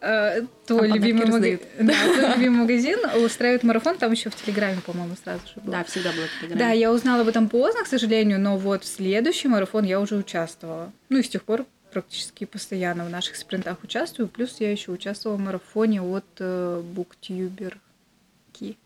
Э, 0.00 0.42
твой, 0.66 0.92
а 0.92 0.94
любимый 0.94 1.26
маги... 1.26 1.60
да, 1.78 1.94
твой 2.14 2.34
любимый 2.34 2.60
магазин 2.60 2.98
устраивает 3.24 3.62
марафон, 3.62 3.96
там 3.96 4.12
еще 4.12 4.30
в 4.30 4.36
Телеграме, 4.36 4.80
по-моему, 4.84 5.14
сразу 5.22 5.46
же 5.46 5.60
был. 5.62 5.72
Да, 5.72 5.82
всегда 5.84 6.12
было 6.12 6.26
в 6.26 6.40
Телеграме. 6.40 6.58
Да, 6.58 6.70
я 6.70 6.92
узнала 6.92 7.22
об 7.22 7.28
этом 7.28 7.48
поздно, 7.48 7.84
к 7.84 7.86
сожалению, 7.86 8.38
но 8.38 8.58
вот 8.58 8.84
в 8.84 8.86
следующий 8.86 9.48
марафон 9.48 9.84
я 9.84 10.00
уже 10.00 10.16
участвовала. 10.16 10.92
Ну 11.08 11.18
и 11.18 11.22
с 11.22 11.28
тех 11.28 11.42
пор 11.42 11.64
практически 11.94 12.44
постоянно 12.44 13.04
в 13.04 13.10
наших 13.10 13.36
спринтах 13.36 13.84
участвую. 13.84 14.26
Плюс 14.28 14.56
я 14.58 14.72
еще 14.72 14.90
участвовала 14.90 15.38
в 15.38 15.40
марафоне 15.40 16.02
от 16.02 16.24
э, 16.40 16.82
Буктюберки. 16.84 17.78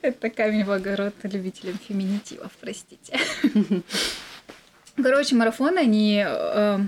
Это 0.00 0.30
камень 0.30 0.64
в 0.64 0.70
огород 0.70 1.12
любителям 1.24 1.78
феминитивов, 1.78 2.52
простите. 2.58 3.18
Короче, 4.96 5.34
марафоны, 5.34 5.80
они 5.80 6.24
э, 6.26 6.78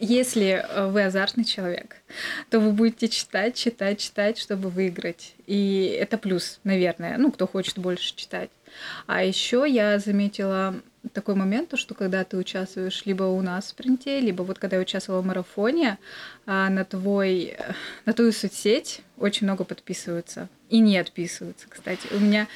если 0.00 0.64
э, 0.66 0.86
вы 0.88 1.04
азартный 1.04 1.44
человек, 1.44 1.96
то 2.50 2.60
вы 2.60 2.72
будете 2.72 3.08
читать, 3.08 3.54
читать, 3.54 3.98
читать, 3.98 4.38
чтобы 4.38 4.68
выиграть. 4.68 5.34
И 5.46 5.96
это 5.98 6.18
плюс, 6.18 6.60
наверное, 6.64 7.18
ну, 7.18 7.30
кто 7.30 7.46
хочет 7.46 7.78
больше 7.78 8.14
читать. 8.14 8.50
А 9.06 9.24
еще 9.24 9.64
я 9.66 9.98
заметила 9.98 10.74
такой 11.12 11.34
момент, 11.34 11.78
что 11.78 11.94
когда 11.94 12.24
ты 12.24 12.36
участвуешь 12.36 13.06
либо 13.06 13.24
у 13.24 13.40
нас 13.40 13.66
в 13.66 13.68
спринте, 13.68 14.20
либо 14.20 14.42
вот 14.42 14.58
когда 14.58 14.76
я 14.76 14.82
участвовала 14.82 15.22
в 15.22 15.26
марафоне, 15.26 15.98
а, 16.46 16.68
на 16.68 16.84
твой, 16.84 17.56
на 18.04 18.12
твою 18.12 18.32
соцсеть 18.32 19.02
очень 19.16 19.46
много 19.46 19.64
подписываются. 19.64 20.48
И 20.68 20.80
не 20.80 20.98
отписываются, 20.98 21.66
кстати. 21.68 22.08
У 22.12 22.18
меня 22.18 22.48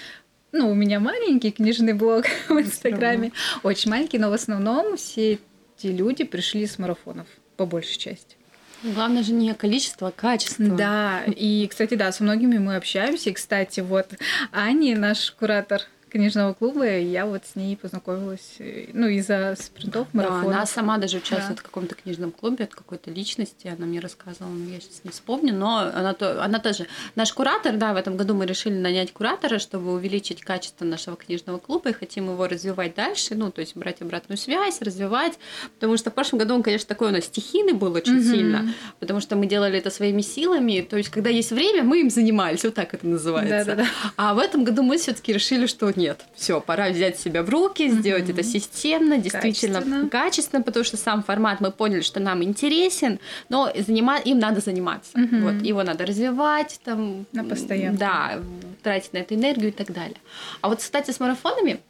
ну, 0.52 0.68
у 0.68 0.74
меня 0.74 0.98
маленький 0.98 1.52
книжный 1.52 1.92
блог 1.92 2.24
в 2.48 2.58
Инстаграме, 2.58 3.30
очень 3.62 3.90
маленький, 3.90 4.18
но 4.18 4.30
в 4.30 4.32
основном 4.32 4.96
все 4.96 5.38
эти 5.80 5.86
люди 5.86 6.24
пришли 6.24 6.66
с 6.66 6.78
марафонов, 6.78 7.26
по 7.56 7.66
большей 7.66 7.98
части. 7.98 8.36
Главное 8.82 9.22
же 9.22 9.32
не 9.32 9.52
количество, 9.54 10.08
а 10.08 10.10
качество. 10.10 10.64
Да, 10.64 11.22
и, 11.26 11.66
кстати, 11.68 11.94
да, 11.94 12.12
со 12.12 12.22
многими 12.22 12.58
мы 12.58 12.76
общаемся. 12.76 13.30
И, 13.30 13.32
кстати, 13.32 13.80
вот 13.80 14.14
Ани, 14.52 14.94
наш 14.94 15.30
куратор 15.32 15.82
книжного 16.10 16.52
клуба, 16.54 16.86
и 16.86 17.04
я 17.04 17.26
вот 17.26 17.42
с 17.46 17.56
ней 17.56 17.76
познакомилась, 17.76 18.56
э, 18.58 18.88
ну, 18.92 19.06
из-за 19.08 19.56
спринтов, 19.58 20.08
марафонов. 20.12 20.44
Да, 20.44 20.56
она 20.56 20.66
сама 20.66 20.98
даже 20.98 21.18
участвует 21.18 21.56
да. 21.56 21.60
в 21.60 21.62
каком-то 21.62 21.94
книжном 21.94 22.32
клубе 22.32 22.64
от 22.64 22.74
какой-то 22.74 23.10
личности, 23.10 23.68
она 23.68 23.86
мне 23.86 24.00
рассказывала, 24.00 24.54
я 24.68 24.80
сейчас 24.80 25.00
не 25.04 25.10
вспомню, 25.10 25.54
но 25.54 25.90
она, 25.94 26.12
то, 26.12 26.42
она 26.44 26.58
тоже 26.58 26.86
наш 27.14 27.32
куратор, 27.32 27.76
да, 27.76 27.92
в 27.92 27.96
этом 27.96 28.16
году 28.16 28.34
мы 28.34 28.46
решили 28.46 28.74
нанять 28.74 29.12
куратора, 29.12 29.58
чтобы 29.58 29.92
увеличить 29.92 30.42
качество 30.42 30.84
нашего 30.84 31.16
книжного 31.16 31.58
клуба 31.58 31.90
и 31.90 31.92
хотим 31.92 32.30
его 32.30 32.46
развивать 32.46 32.94
дальше, 32.94 33.34
ну, 33.34 33.50
то 33.50 33.60
есть 33.60 33.76
брать 33.76 34.02
обратную 34.02 34.38
связь, 34.38 34.80
развивать, 34.82 35.38
потому 35.74 35.96
что 35.96 36.10
в 36.10 36.14
прошлом 36.14 36.40
году 36.40 36.54
он, 36.54 36.62
конечно, 36.62 36.86
такой 36.86 37.08
у 37.08 37.12
нас 37.12 37.24
стихийный 37.24 37.72
был 37.72 37.92
очень 37.94 38.18
угу. 38.18 38.24
сильно, 38.24 38.74
потому 38.98 39.20
что 39.20 39.36
мы 39.36 39.46
делали 39.46 39.78
это 39.78 39.90
своими 39.90 40.22
силами, 40.22 40.80
то 40.80 40.96
есть 40.96 41.08
когда 41.08 41.30
есть 41.30 41.52
время, 41.52 41.82
мы 41.84 42.00
им 42.00 42.10
занимались, 42.10 42.64
вот 42.64 42.74
так 42.74 42.92
это 42.94 43.06
называется. 43.06 43.64
Да, 43.64 43.76
да, 43.76 43.82
да. 43.84 43.88
А 44.16 44.34
в 44.34 44.38
этом 44.38 44.64
году 44.64 44.82
мы 44.82 44.98
все-таки 44.98 45.32
решили, 45.32 45.66
что 45.66 45.86
нет, 46.00 46.24
все, 46.34 46.60
пора 46.60 46.88
взять 46.88 47.18
себя 47.18 47.42
в 47.42 47.50
руки, 47.50 47.88
сделать 47.88 48.24
mm-hmm. 48.24 48.32
это 48.32 48.42
системно, 48.42 49.18
действительно 49.18 49.80
качественно. 49.80 50.08
качественно, 50.08 50.62
потому 50.62 50.84
что 50.84 50.96
сам 50.96 51.22
формат 51.22 51.60
мы 51.60 51.70
поняли, 51.70 52.00
что 52.00 52.20
нам 52.20 52.42
интересен, 52.42 53.20
но 53.48 53.70
занима... 53.76 54.18
им 54.18 54.38
надо 54.38 54.60
заниматься. 54.60 55.18
Mm-hmm. 55.18 55.42
Вот, 55.42 55.62
его 55.62 55.82
надо 55.82 56.06
развивать, 56.06 56.80
там, 56.84 57.26
на 57.32 57.44
постоянно. 57.44 57.98
Да, 57.98 58.40
тратить 58.82 59.12
на 59.12 59.18
это 59.18 59.34
энергию 59.34 59.68
и 59.68 59.72
так 59.72 59.92
далее. 59.92 60.16
А 60.62 60.68
вот, 60.68 60.78
кстати, 60.78 61.10
с 61.10 61.20
марафонами 61.20 61.80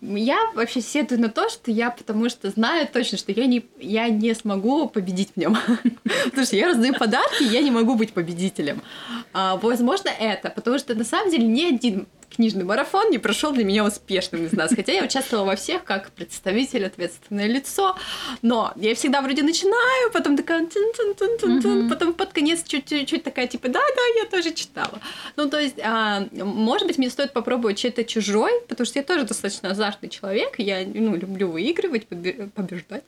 я 0.00 0.38
вообще 0.54 0.80
сетую 0.80 1.20
на 1.20 1.28
то, 1.28 1.48
что 1.48 1.70
я 1.70 1.90
потому 1.90 2.28
что 2.28 2.50
знаю 2.50 2.88
точно, 2.90 3.18
что 3.18 3.32
я 3.32 3.46
не, 3.46 3.66
я 3.78 4.08
не 4.08 4.34
смогу 4.34 4.88
победить 4.88 5.30
в 5.34 5.36
нем. 5.36 5.58
потому 6.24 6.46
что 6.46 6.56
я 6.56 6.68
раздаю 6.68 6.94
подарки, 6.94 7.42
я 7.42 7.60
не 7.60 7.70
могу 7.70 7.96
быть 7.96 8.12
победителем. 8.12 8.80
А, 9.32 9.56
возможно, 9.56 10.08
это, 10.08 10.50
потому 10.50 10.78
что 10.78 10.94
на 10.94 11.04
самом 11.04 11.30
деле 11.30 11.46
ни 11.46 11.64
один 11.64 12.06
книжный 12.38 12.64
марафон 12.64 13.10
не 13.10 13.18
прошел 13.18 13.52
для 13.52 13.64
меня 13.64 13.84
успешным 13.84 14.46
из 14.46 14.52
нас. 14.52 14.72
Хотя 14.72 14.92
я 14.92 15.04
участвовала 15.04 15.44
во 15.44 15.56
всех 15.56 15.82
как 15.82 16.12
представитель, 16.12 16.86
ответственное 16.86 17.48
лицо. 17.48 17.96
Но 18.42 18.72
я 18.76 18.94
всегда 18.94 19.20
вроде 19.22 19.42
начинаю, 19.42 20.12
потом 20.12 20.36
такая... 20.36 20.68
Потом 21.88 22.14
под 22.14 22.32
конец 22.32 22.62
чуть-чуть 22.64 23.24
такая, 23.24 23.48
типа, 23.48 23.68
да-да, 23.68 24.02
я 24.22 24.30
тоже 24.30 24.54
читала. 24.54 25.00
Ну, 25.34 25.50
то 25.50 25.58
есть, 25.58 25.80
а, 25.82 26.28
может 26.32 26.86
быть, 26.86 26.96
мне 26.96 27.10
стоит 27.10 27.32
попробовать 27.32 27.80
что-то 27.80 28.04
чужой, 28.04 28.52
потому 28.68 28.86
что 28.86 29.00
я 29.00 29.04
тоже 29.04 29.24
достаточно 29.24 29.70
азартный 29.70 30.08
человек, 30.08 30.54
я 30.58 30.86
ну, 30.86 31.16
люблю 31.16 31.50
выигрывать, 31.50 32.06
побеждать. 32.06 33.02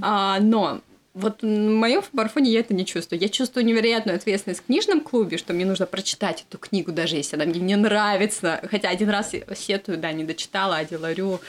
А, 0.00 0.38
но 0.38 0.80
вот 1.14 1.42
в 1.42 1.46
моем 1.46 2.02
марафоне 2.12 2.50
я 2.50 2.60
это 2.60 2.74
не 2.74 2.84
чувствую. 2.84 3.20
Я 3.20 3.28
чувствую 3.28 3.64
невероятную 3.64 4.16
ответственность 4.16 4.62
в 4.62 4.66
книжном 4.66 5.00
клубе, 5.00 5.38
что 5.38 5.52
мне 5.52 5.64
нужно 5.64 5.86
прочитать 5.86 6.44
эту 6.48 6.58
книгу, 6.58 6.90
даже 6.90 7.14
если 7.14 7.36
она 7.36 7.44
мне 7.44 7.60
не 7.60 7.76
нравится. 7.76 8.60
Хотя 8.68 8.88
один 8.88 9.10
раз 9.10 9.30
сетую, 9.54 9.98
да, 9.98 10.10
не 10.10 10.24
дочитала, 10.24 10.76
а 10.76 10.84
деларю, 10.84 11.40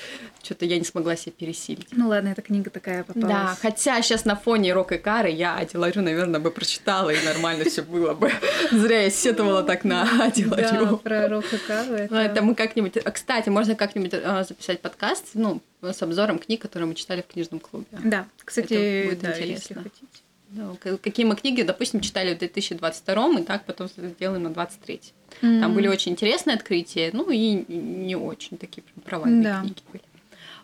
что-то 0.44 0.66
я 0.66 0.78
не 0.78 0.86
смогла 0.86 1.16
себе 1.16 1.32
пересилить. 1.32 1.88
Ну 1.92 2.10
ладно, 2.10 2.30
эта 2.30 2.44
книга 2.44 2.70
такая 2.70 3.04
попалась. 3.04 3.28
Да, 3.28 3.58
хотя 3.60 4.02
сейчас 4.04 4.24
на 4.24 4.36
фоне 4.36 4.72
Рок 4.72 4.92
и 4.92 5.00
Кары 5.00 5.32
я 5.32 5.56
Аделарю, 5.56 6.04
наверное, 6.04 6.40
бы 6.40 6.52
прочитала, 6.52 7.10
и 7.10 7.26
нормально 7.26 7.66
все 7.66 7.82
было 7.82 8.14
бы. 8.14 8.32
Зря 8.72 9.02
я 9.02 9.10
сетовала 9.10 9.64
так 9.64 9.84
на 9.84 10.04
Аделарю. 10.26 10.86
Да, 10.86 10.96
про 10.98 11.28
Рок 11.28 11.46
и 11.52 11.58
Кару. 11.58 11.94
Это 11.94 12.44
мы 12.44 12.54
как-нибудь... 12.54 13.04
Кстати, 13.12 13.50
можно 13.50 13.74
как-нибудь 13.74 14.14
а, 14.14 14.44
записать 14.44 14.80
подкаст, 14.82 15.30
ну, 15.34 15.62
с 15.94 16.02
обзором 16.02 16.40
книг, 16.40 16.62
которые 16.62 16.88
мы 16.88 16.96
читали 16.96 17.22
в 17.22 17.28
книжном 17.28 17.60
клубе. 17.60 17.86
Да, 17.92 18.28
кстати, 18.44 18.74
Это 18.74 19.10
будет 19.10 19.22
да, 19.22 19.32
интересно. 19.32 19.54
если 19.54 19.74
хотите. 19.74 20.22
Да, 20.50 20.98
какие 21.02 21.26
мы 21.26 21.36
книги, 21.36 21.64
допустим, 21.64 22.00
читали 22.00 22.34
в 22.34 22.38
2022 22.38 23.40
и 23.40 23.44
так 23.44 23.66
потом 23.66 23.90
сделаем 23.98 24.44
на 24.44 24.54
23 24.54 25.02
mm-hmm. 25.42 25.60
Там 25.60 25.74
были 25.74 25.88
очень 25.88 26.14
интересные 26.14 26.56
открытия, 26.56 27.10
ну 27.14 27.30
и 27.30 27.66
не 27.68 28.16
очень 28.16 28.58
такие 28.58 28.84
провальные 29.04 29.44
да. 29.44 29.62
книги 29.62 29.82
были. 29.92 30.04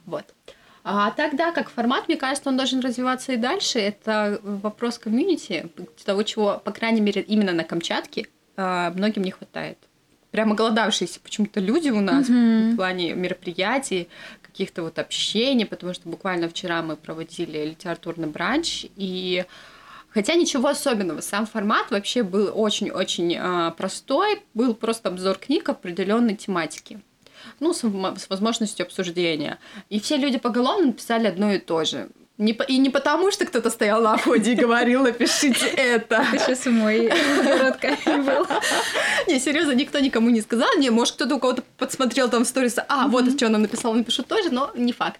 Вот. 0.05 0.25
А 0.83 1.11
тогда, 1.11 1.51
как 1.51 1.69
формат, 1.69 2.07
мне 2.07 2.17
кажется, 2.17 2.49
он 2.49 2.57
должен 2.57 2.79
развиваться 2.79 3.33
и 3.33 3.37
дальше. 3.37 3.79
Это 3.79 4.39
вопрос 4.43 4.97
комьюнити, 4.97 5.69
того, 6.05 6.23
чего, 6.23 6.61
по 6.63 6.71
крайней 6.71 7.01
мере, 7.01 7.21
именно 7.21 7.51
на 7.51 7.63
Камчатке 7.63 8.27
а, 8.57 8.91
многим 8.91 9.23
не 9.23 9.31
хватает. 9.31 9.77
Прямо 10.31 10.55
голодавшиеся 10.55 11.19
почему-то 11.19 11.59
люди 11.59 11.89
у 11.89 11.99
нас 11.99 12.29
mm-hmm. 12.29 12.71
в 12.71 12.75
плане 12.77 13.13
мероприятий, 13.13 14.07
каких-то 14.41 14.83
вот 14.83 14.97
общений, 14.97 15.65
потому 15.65 15.93
что 15.93 16.09
буквально 16.09 16.47
вчера 16.47 16.81
мы 16.81 16.95
проводили 16.95 17.65
литературный 17.65 18.27
бранч, 18.27 18.85
и 18.95 19.45
Хотя 20.13 20.35
ничего 20.35 20.67
особенного, 20.67 21.21
сам 21.21 21.45
формат 21.45 21.89
вообще 21.89 22.23
был 22.23 22.51
очень-очень 22.53 23.33
э, 23.33 23.71
простой, 23.77 24.41
был 24.53 24.73
просто 24.73 25.07
обзор 25.07 25.37
книг 25.37 25.69
определенной 25.69 26.35
тематики, 26.35 26.99
ну, 27.61 27.73
с, 27.73 27.79
с 27.79 28.29
возможностью 28.29 28.85
обсуждения. 28.85 29.57
И 29.89 30.01
все 30.01 30.17
люди 30.17 30.37
поголовно 30.37 30.87
написали 30.87 31.27
одно 31.27 31.53
и 31.53 31.59
то 31.59 31.85
же. 31.85 32.09
Не, 32.41 32.53
и 32.67 32.79
не 32.79 32.89
потому, 32.89 33.29
что 33.29 33.45
кто-то 33.45 33.69
стоял 33.69 34.01
на 34.01 34.17
входе 34.17 34.53
и 34.53 34.55
говорил, 34.55 35.03
напишите 35.03 35.67
это. 35.77 36.25
Сейчас 36.31 36.65
мой 36.65 37.07
рот 37.07 37.77
был. 38.25 38.47
Не, 39.27 39.39
серьезно, 39.39 39.73
никто 39.73 39.99
никому 39.99 40.31
не 40.31 40.41
сказал. 40.41 40.75
Не, 40.77 40.89
может, 40.89 41.13
кто-то 41.13 41.35
у 41.35 41.39
кого-то 41.39 41.61
подсмотрел 41.77 42.31
там 42.31 42.43
в 42.43 42.47
сторис, 42.47 42.77
а, 42.87 43.07
вот 43.09 43.31
что 43.35 43.45
он 43.45 43.51
написал, 43.61 43.93
напишу 43.93 44.23
тоже, 44.23 44.49
но 44.49 44.71
не 44.73 44.91
факт. 44.91 45.19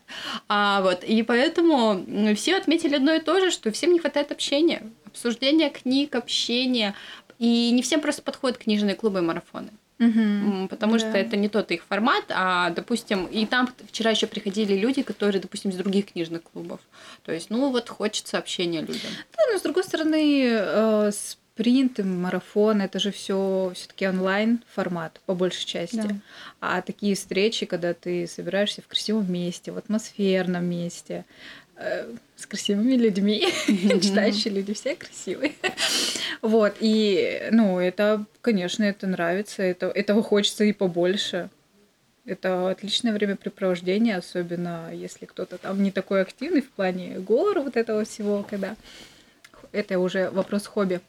А, 0.49 0.81
вот, 0.81 1.03
и 1.03 1.21
поэтому 1.21 2.03
все 2.35 2.57
отметили 2.57 2.95
одно 2.95 3.13
и 3.13 3.19
то 3.19 3.39
же, 3.39 3.51
что 3.51 3.71
всем 3.71 3.93
не 3.93 3.99
хватает 3.99 4.31
общения. 4.31 4.81
Обсуждения 5.05 5.69
книг, 5.69 6.15
общения. 6.15 6.95
И 7.37 7.69
не 7.69 7.83
всем 7.83 8.01
просто 8.01 8.23
подходят 8.23 8.57
книжные 8.57 8.95
клубы 8.95 9.19
и 9.19 9.21
марафоны. 9.21 9.69
Угу. 10.01 10.67
Потому 10.69 10.93
да. 10.93 10.99
что 10.99 11.09
это 11.09 11.37
не 11.37 11.47
тот 11.47 11.69
их 11.71 11.83
формат, 11.83 12.25
а, 12.29 12.71
допустим, 12.71 13.25
и 13.27 13.45
там 13.45 13.69
вчера 13.87 14.09
еще 14.09 14.25
приходили 14.25 14.73
люди, 14.73 15.03
которые, 15.03 15.39
допустим, 15.39 15.69
из 15.69 15.77
других 15.77 16.11
книжных 16.11 16.41
клубов. 16.41 16.79
То 17.23 17.31
есть, 17.31 17.51
ну 17.51 17.69
вот 17.69 17.87
хочется 17.87 18.39
общения 18.39 18.81
людям. 18.81 19.11
Да, 19.37 19.43
но 19.51 19.59
с 19.59 19.61
другой 19.61 19.83
стороны, 19.83 20.49
э, 20.49 21.11
спринт 21.13 21.99
и 21.99 22.03
марафон 22.03 22.81
это 22.81 22.99
же 22.99 23.11
все 23.11 23.71
все-таки 23.75 24.07
онлайн 24.07 24.63
формат 24.73 25.21
по 25.27 25.35
большей 25.35 25.65
части. 25.65 25.95
Да. 25.97 26.15
А 26.59 26.81
такие 26.81 27.15
встречи, 27.15 27.67
когда 27.67 27.93
ты 27.93 28.25
собираешься 28.25 28.81
в 28.81 28.87
красивом 28.87 29.31
месте, 29.31 29.71
в 29.71 29.77
атмосферном 29.77 30.65
месте, 30.65 31.25
с 32.35 32.45
красивыми 32.45 32.95
людьми, 32.95 33.47
читающие 34.01 34.53
люди 34.53 34.73
все 34.73 34.95
красивые. 34.95 35.53
Вот, 36.41 36.75
и, 36.79 37.47
ну, 37.51 37.79
это, 37.79 38.25
конечно, 38.41 38.83
это 38.83 39.05
нравится, 39.05 39.61
это, 39.61 39.87
этого 39.87 40.23
хочется 40.23 40.63
и 40.63 40.73
побольше. 40.73 41.49
Это 42.25 42.69
отличное 42.69 43.13
времяпрепровождение, 43.13 44.17
особенно 44.17 44.93
если 44.93 45.25
кто-то 45.25 45.57
там 45.57 45.81
не 45.81 45.91
такой 45.91 46.21
активный 46.21 46.61
в 46.61 46.69
плане 46.69 47.19
гор 47.19 47.59
вот 47.59 47.77
этого 47.77 48.05
всего, 48.05 48.45
когда 48.47 48.75
это 49.71 49.99
уже 49.99 50.29
вопрос 50.29 50.67
хобби. 50.67 51.01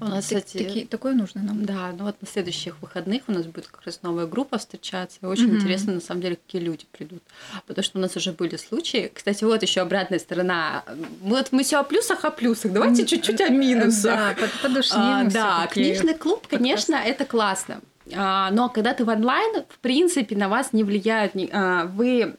У 0.00 0.04
нас, 0.06 0.24
кстати, 0.24 0.58
таки, 0.58 0.84
такое 0.86 1.12
нужно 1.12 1.42
нам. 1.42 1.64
Да, 1.64 1.92
ну 1.96 2.04
вот 2.04 2.16
на 2.20 2.26
следующих 2.26 2.80
выходных 2.80 3.22
у 3.28 3.32
нас 3.32 3.44
будет 3.46 3.66
как 3.66 3.84
раз 3.84 4.00
новая 4.02 4.26
группа 4.26 4.58
встречаться. 4.58 5.18
И 5.22 5.26
очень 5.26 5.50
mm-hmm. 5.50 5.56
интересно, 5.56 5.92
на 5.94 6.00
самом 6.00 6.22
деле, 6.22 6.36
какие 6.36 6.62
люди 6.62 6.86
придут. 6.90 7.22
Потому 7.66 7.84
что 7.84 7.98
у 7.98 8.00
нас 8.00 8.16
уже 8.16 8.32
были 8.32 8.56
случаи. 8.56 9.10
Кстати, 9.12 9.44
вот 9.44 9.62
еще 9.62 9.82
обратная 9.82 10.18
сторона. 10.18 10.84
Вот 11.20 11.52
мы 11.52 11.62
все 11.62 11.80
о 11.80 11.82
плюсах, 11.84 12.24
о 12.24 12.30
плюсах. 12.30 12.72
Давайте 12.72 13.02
mm-hmm. 13.02 13.06
чуть-чуть 13.06 13.40
о 13.42 13.48
минусах. 13.50 14.36
Да, 14.36 14.48
подушним. 14.62 14.98
А, 15.00 15.24
да, 15.24 15.66
книжный 15.66 16.14
клуб, 16.14 16.46
конечно, 16.46 16.94
это 16.94 17.24
классно. 17.26 17.80
А, 18.14 18.50
но 18.50 18.68
когда 18.68 18.94
ты 18.94 19.04
в 19.04 19.08
онлайн, 19.08 19.64
в 19.68 19.78
принципе, 19.80 20.34
на 20.36 20.48
вас 20.48 20.72
не 20.72 20.82
влияют. 20.82 21.32
А, 21.52 21.84
вы 21.86 22.36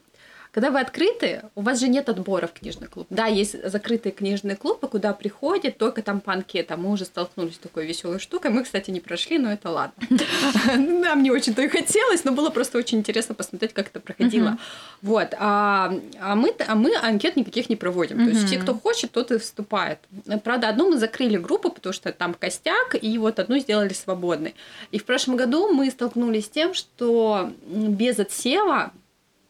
когда 0.52 0.70
вы 0.70 0.80
открыты, 0.80 1.44
у 1.54 1.62
вас 1.62 1.80
же 1.80 1.88
нет 1.88 2.10
отбора 2.10 2.46
в 2.46 2.52
книжный 2.52 2.86
клуб. 2.86 3.06
Да, 3.08 3.26
есть 3.26 3.56
закрытые 3.70 4.12
книжные 4.12 4.54
клубы, 4.54 4.86
куда 4.86 5.14
приходят 5.14 5.78
только 5.78 6.02
там 6.02 6.20
по 6.20 6.34
анкетам. 6.34 6.82
Мы 6.82 6.90
уже 6.90 7.06
столкнулись 7.06 7.54
с 7.54 7.58
такой 7.58 7.86
веселой 7.86 8.18
штукой. 8.18 8.50
Мы, 8.50 8.62
кстати, 8.62 8.90
не 8.90 9.00
прошли, 9.00 9.38
но 9.38 9.50
это 9.50 9.70
ладно. 9.70 9.94
Нам 10.76 11.22
не 11.22 11.30
очень-то 11.30 11.62
и 11.62 11.68
хотелось, 11.68 12.24
но 12.24 12.32
было 12.32 12.50
просто 12.50 12.76
очень 12.76 12.98
интересно 12.98 13.34
посмотреть, 13.34 13.72
как 13.72 13.86
это 13.86 13.98
проходило. 13.98 14.58
Вот. 15.00 15.34
А, 15.38 15.94
а 16.20 16.34
мы, 16.34 16.54
а 16.68 16.74
мы 16.74 16.94
анкет 16.96 17.36
никаких 17.36 17.70
не 17.70 17.76
проводим. 17.76 18.18
То 18.18 18.30
есть 18.30 18.50
те, 18.50 18.58
кто 18.58 18.74
хочет, 18.74 19.10
тот 19.10 19.30
и 19.30 19.38
вступает. 19.38 20.00
Правда, 20.44 20.68
одну 20.68 20.90
мы 20.90 20.98
закрыли 20.98 21.38
группу, 21.38 21.70
потому 21.70 21.94
что 21.94 22.12
там 22.12 22.34
костяк, 22.34 22.94
и 23.00 23.16
вот 23.16 23.38
одну 23.38 23.58
сделали 23.58 23.94
свободной. 23.94 24.54
И 24.90 24.98
в 24.98 25.06
прошлом 25.06 25.36
году 25.36 25.72
мы 25.72 25.90
столкнулись 25.90 26.44
с 26.44 26.50
тем, 26.50 26.74
что 26.74 27.50
без 27.64 28.18
отсева 28.18 28.92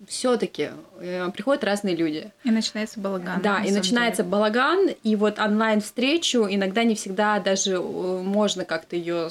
все-таки 0.07 0.71
э, 1.01 1.31
приходят 1.31 1.65
разные 1.65 1.95
люди. 1.95 2.31
И 2.45 2.51
начинается 2.51 3.01
балаган. 3.01 3.41
Да, 3.43 3.63
и 3.63 3.71
начинается 3.71 4.23
деле. 4.23 4.33
балаган, 4.33 4.91
и 5.03 5.17
вот 5.17 5.39
онлайн 5.39 5.81
встречу 5.81 6.47
иногда 6.49 6.85
не 6.85 6.95
всегда 6.95 7.39
даже 7.41 7.73
э, 7.73 7.79
можно 7.79 8.65
как-то 8.65 8.97
ее 8.97 9.31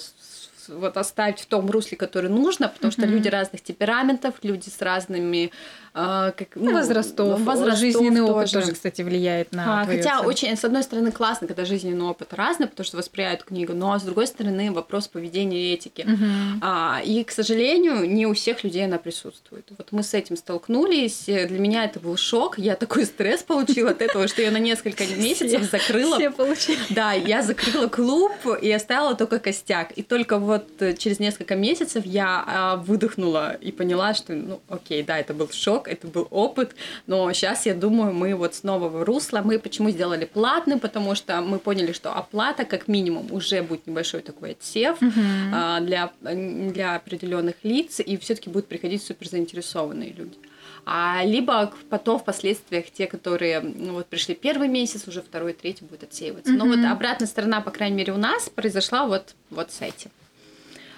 вот 0.67 0.97
оставить 0.97 1.39
в 1.39 1.45
том 1.47 1.69
русле, 1.69 1.97
который 1.97 2.29
нужно, 2.29 2.67
потому 2.69 2.91
mm-hmm. 2.91 2.95
что 2.95 3.05
люди 3.05 3.27
разных 3.27 3.61
темпераментов, 3.61 4.35
люди 4.43 4.69
с 4.69 4.81
разными 4.81 5.51
а, 5.93 6.31
как, 6.31 6.55
ну, 6.55 6.71
возрастов, 6.71 7.41
возрастов, 7.41 7.79
жизненный 7.79 8.21
тоже. 8.21 8.33
опыт 8.33 8.51
тоже, 8.51 8.71
кстати, 8.71 9.01
влияет 9.01 9.51
на. 9.51 9.81
А, 9.81 9.85
хотя 9.85 10.13
оценку. 10.13 10.29
очень, 10.29 10.55
с 10.55 10.63
одной 10.63 10.83
стороны, 10.83 11.11
классно, 11.11 11.47
когда 11.47 11.65
жизненный 11.65 12.05
опыт 12.05 12.33
разный, 12.33 12.67
потому 12.67 12.85
что 12.85 12.95
воспринимают 12.95 13.43
книгу, 13.43 13.73
но 13.73 13.99
с 13.99 14.03
другой 14.03 14.27
стороны, 14.27 14.71
вопрос 14.71 15.09
поведения 15.09 15.71
и 15.71 15.73
этики. 15.73 16.01
Угу. 16.01 16.59
А, 16.61 17.01
и, 17.03 17.23
к 17.25 17.31
сожалению, 17.31 18.09
не 18.09 18.25
у 18.25 18.33
всех 18.33 18.63
людей 18.63 18.85
она 18.85 18.99
присутствует. 18.99 19.67
Вот 19.77 19.91
мы 19.91 20.03
с 20.03 20.13
этим 20.13 20.37
столкнулись. 20.37 21.23
Для 21.25 21.59
меня 21.59 21.83
это 21.83 21.99
был 21.99 22.15
шок. 22.15 22.57
Я 22.57 22.75
такой 22.75 23.05
стресс 23.05 23.43
получила 23.43 23.91
от 23.91 24.01
этого, 24.01 24.29
что 24.29 24.41
я 24.41 24.51
на 24.51 24.59
несколько 24.59 25.05
месяцев 25.05 25.69
закрыла. 25.69 26.15
Все 26.17 26.31
получили. 26.31 26.79
Да, 26.89 27.11
я 27.11 27.41
закрыла 27.41 27.87
клуб 27.87 28.31
и 28.61 28.71
оставила 28.71 29.15
только 29.15 29.39
костяк. 29.39 29.91
И 29.97 30.03
только 30.03 30.37
вот 30.37 30.69
через 30.97 31.19
несколько 31.19 31.55
месяцев 31.55 32.05
я 32.05 32.43
а, 32.47 32.75
выдохнула 32.77 33.55
и 33.55 33.73
поняла, 33.73 34.13
что, 34.13 34.33
ну, 34.33 34.61
окей, 34.69 35.03
да, 35.03 35.17
это 35.17 35.33
был 35.33 35.49
шок 35.51 35.80
шок, 35.81 35.87
это 35.87 36.07
был 36.07 36.27
опыт, 36.31 36.75
но 37.07 37.31
сейчас, 37.33 37.65
я 37.65 37.73
думаю, 37.73 38.13
мы 38.13 38.35
вот 38.35 38.55
снова 38.55 38.89
в 38.89 39.03
русло. 39.03 39.41
Мы 39.43 39.59
почему 39.59 39.89
сделали 39.89 40.25
платным, 40.25 40.79
потому 40.79 41.15
что 41.15 41.41
мы 41.41 41.59
поняли, 41.59 41.91
что 41.91 42.13
оплата 42.13 42.65
как 42.65 42.87
минимум 42.87 43.31
уже 43.31 43.61
будет 43.61 43.87
небольшой 43.87 44.21
такой 44.21 44.51
отсев 44.51 45.01
uh-huh. 45.01 45.81
для, 45.81 46.11
для 46.21 46.95
определенных 46.95 47.55
лиц, 47.63 47.99
и 47.99 48.17
все-таки 48.17 48.49
будут 48.49 48.67
приходить 48.67 49.03
супер 49.03 49.27
заинтересованные 49.27 50.13
люди 50.13 50.37
а 50.83 51.23
либо 51.23 51.71
потом 51.91 52.17
впоследствии 52.17 52.83
те, 52.91 53.05
которые 53.05 53.59
ну, 53.59 53.93
вот 53.93 54.07
пришли 54.07 54.33
первый 54.33 54.67
месяц, 54.67 55.07
уже 55.07 55.21
второй, 55.21 55.53
третий 55.53 55.85
будет 55.85 56.01
отсеиваться. 56.01 56.51
Mm-hmm. 56.51 56.57
Но 56.57 56.65
вот 56.65 56.79
обратная 56.91 57.27
сторона, 57.27 57.61
по 57.61 57.69
крайней 57.69 57.97
мере, 57.97 58.13
у 58.13 58.17
нас 58.17 58.49
произошла 58.49 59.05
вот, 59.05 59.35
вот 59.51 59.71
с 59.71 59.81
этим. 59.81 60.09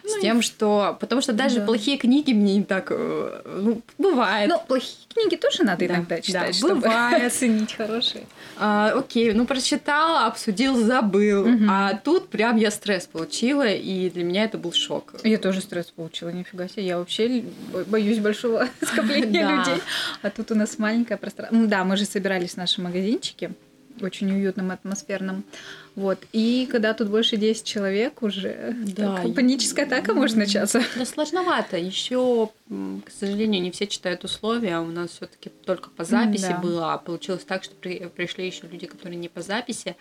С 0.06 0.16
ну, 0.16 0.22
тем, 0.22 0.42
что... 0.42 0.98
Потому 1.00 1.22
что 1.22 1.32
даже 1.32 1.60
да. 1.60 1.66
плохие 1.66 1.98
книги 1.98 2.34
мне 2.34 2.58
не 2.58 2.64
так... 2.64 2.88
Э, 2.92 3.42
ну, 3.46 3.82
бывает. 3.98 4.50
Ну, 4.50 4.62
плохие 4.68 4.98
книги 5.14 5.38
тоже 5.38 5.64
надо 5.64 5.88
да, 5.88 5.96
иногда 5.96 6.20
читать, 6.20 6.48
да, 6.48 6.54
чтобы 6.54 6.76
бывает. 6.76 7.24
оценить 7.28 7.74
хорошие. 7.74 8.26
А, 8.58 8.92
окей, 8.98 9.32
ну, 9.32 9.46
прочитала, 9.46 10.26
обсудил, 10.26 10.76
забыл. 10.76 11.44
Угу. 11.44 11.64
А 11.70 11.94
тут 12.04 12.28
прям 12.28 12.58
я 12.58 12.70
стресс 12.72 13.08
получила, 13.08 13.66
и 13.66 14.10
для 14.10 14.26
меня 14.26 14.44
это 14.44 14.58
был 14.58 14.74
шок. 14.74 15.14
Я 15.24 15.38
тоже 15.38 15.62
стресс 15.62 15.88
получила, 15.88 16.30
нифига 16.30 16.68
себе. 16.68 16.86
Я 16.86 16.98
вообще 16.98 17.46
боюсь 17.88 18.20
большого 18.20 18.68
скопления 18.82 19.48
людей. 19.50 19.82
А 20.22 20.30
тут 20.30 20.52
у 20.52 20.56
нас 20.56 20.78
маленькое 20.78 21.18
пространство. 21.18 21.66
Да, 21.66 21.86
мы 21.86 21.96
же 21.96 22.06
собирались 22.06 22.52
в 22.52 22.58
нашем 22.58 22.84
магазинчике 22.84 23.52
очень 24.02 24.32
уютным, 24.32 24.72
атмосферным. 24.72 25.44
Вот. 25.96 26.20
И 26.32 26.68
когда 26.72 26.94
тут 26.94 27.10
больше 27.10 27.38
10 27.38 27.64
человек 27.64 28.24
уже, 28.24 28.76
да, 28.96 29.18
так, 29.18 29.36
паническая 29.36 29.86
атака 29.86 30.14
может 30.14 30.38
начаться. 30.38 30.82
Да, 30.96 31.06
сложновато. 31.06 31.78
Еще, 31.78 32.50
к 32.70 33.12
сожалению, 33.12 33.62
не 33.62 33.72
все 33.72 33.88
читают 33.88 34.24
условия. 34.24 34.80
У 34.80 34.88
нас 34.88 35.12
все-таки 35.12 35.50
только 35.50 35.90
по 35.90 36.04
записи 36.04 36.50
да. 36.50 36.58
было. 36.58 36.94
А 36.94 36.98
получилось 36.98 37.44
так, 37.44 37.64
что 37.64 37.76
при, 37.76 38.10
пришли 38.16 38.46
еще 38.46 38.68
люди, 38.68 38.88
которые 38.88 39.18
не 39.18 39.30
по 39.30 39.42
записи. 39.42 39.96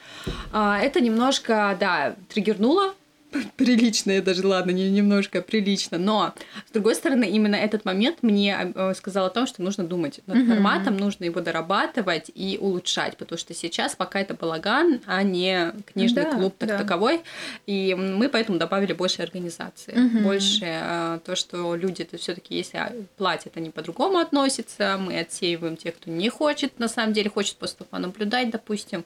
А, 0.53 0.79
это 0.79 1.01
немножко, 1.01 1.77
да, 1.79 2.17
триггернуло 2.29 2.95
прилично, 3.57 4.13
я 4.13 4.23
даже, 4.23 4.47
ладно, 4.47 4.71
не 4.71 4.91
немножко 4.91 5.43
прилично, 5.43 5.99
но, 5.99 6.35
с 6.69 6.73
другой 6.73 6.95
стороны, 6.95 7.29
именно 7.29 7.57
этот 7.57 7.85
момент 7.85 8.19
мне 8.23 8.73
э, 8.75 8.95
сказал 8.95 9.27
о 9.27 9.31
том, 9.31 9.47
что 9.47 9.63
нужно 9.63 9.85
думать 9.85 10.21
над 10.27 10.39
mm-hmm. 10.39 10.49
форматом, 10.49 10.97
нужно 10.97 11.25
его 11.25 11.41
дорабатывать 11.41 12.31
и 12.35 12.59
улучшать, 12.61 13.17
потому 13.17 13.39
что 13.39 13.55
сейчас 13.55 13.95
пока 13.95 14.21
это 14.21 14.35
балаган, 14.35 15.01
а 15.07 15.23
не 15.23 15.73
книжный 15.93 16.25
да, 16.25 16.33
клуб 16.33 16.55
так 16.59 16.69
да. 16.69 16.79
таковой, 16.79 17.23
и 17.67 17.95
мы 17.95 18.29
поэтому 18.29 18.59
добавили 18.59 18.93
больше 18.93 19.23
организации, 19.23 19.95
mm-hmm. 19.95 20.23
больше 20.23 20.65
э, 20.65 21.19
то, 21.25 21.37
что 21.37 21.75
люди 21.75 22.05
то 22.05 22.17
все 22.19 22.35
таки 22.35 22.57
если 22.57 23.07
платят, 23.17 23.57
они 23.57 23.71
по-другому 23.71 24.19
относятся, 24.19 24.99
мы 24.99 25.19
отсеиваем 25.19 25.77
тех, 25.77 25.97
кто 25.97 26.11
не 26.11 26.29
хочет, 26.29 26.79
на 26.79 26.89
самом 26.89 27.13
деле 27.13 27.31
хочет 27.31 27.57
просто 27.57 27.85
понаблюдать, 27.85 28.51
допустим, 28.51 29.05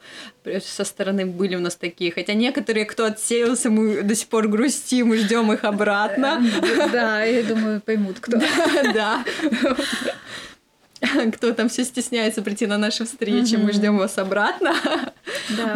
со 0.60 0.84
стороны 0.84 1.26
были 1.26 1.56
у 1.56 1.60
нас 1.60 1.76
такие, 1.76 2.10
хотя 2.10 2.34
некоторые, 2.34 2.86
кто 2.86 3.04
отсеялся, 3.04 3.70
мы 3.70 4.02
до 4.02 4.14
сих 4.16 4.28
пор 4.28 4.48
грустим 4.48 5.14
и 5.14 5.16
ждем 5.18 5.52
их 5.52 5.62
обратно. 5.64 6.42
Да, 6.92 7.22
я 7.22 7.42
думаю, 7.44 7.80
поймут, 7.80 8.18
кто. 8.20 8.38
Да. 8.92 9.24
Кто 11.34 11.52
там 11.52 11.68
все 11.68 11.84
стесняется 11.84 12.42
прийти 12.42 12.66
на 12.66 12.78
наши 12.78 13.04
встречи, 13.04 13.54
мы 13.56 13.72
ждем 13.72 13.98
вас 13.98 14.18
обратно. 14.18 14.74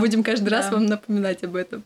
Будем 0.00 0.22
каждый 0.22 0.48
раз 0.48 0.72
вам 0.72 0.86
напоминать 0.86 1.44
об 1.44 1.56
этом. 1.56 1.84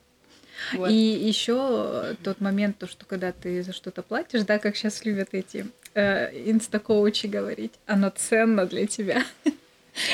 Вот. 0.72 0.90
И 0.90 0.94
еще 0.94 2.16
тот 2.22 2.40
момент, 2.40 2.78
то, 2.78 2.86
что 2.86 3.04
когда 3.04 3.32
ты 3.32 3.62
за 3.62 3.72
что-то 3.72 4.02
платишь, 4.02 4.42
да, 4.42 4.58
как 4.58 4.76
сейчас 4.76 5.04
любят 5.04 5.30
эти 5.32 5.66
э, 5.94 6.30
инстакоучи 6.50 7.26
говорить, 7.26 7.72
оно 7.86 8.10
ценно 8.16 8.64
для 8.64 8.86
тебя. 8.86 9.24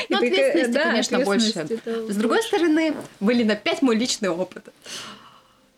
Ну, 0.08 0.16
ответственности, 0.16 0.72
да, 0.72 0.82
конечно, 0.84 1.18
ответственности 1.18 1.80
больше. 1.84 2.12
С 2.12 2.16
другой 2.16 2.38
больше. 2.38 2.48
стороны, 2.48 2.94
были 3.20 3.44
на 3.44 3.56
пять 3.56 3.80
мой 3.80 3.96
личный 3.96 4.28
опыт. 4.28 4.68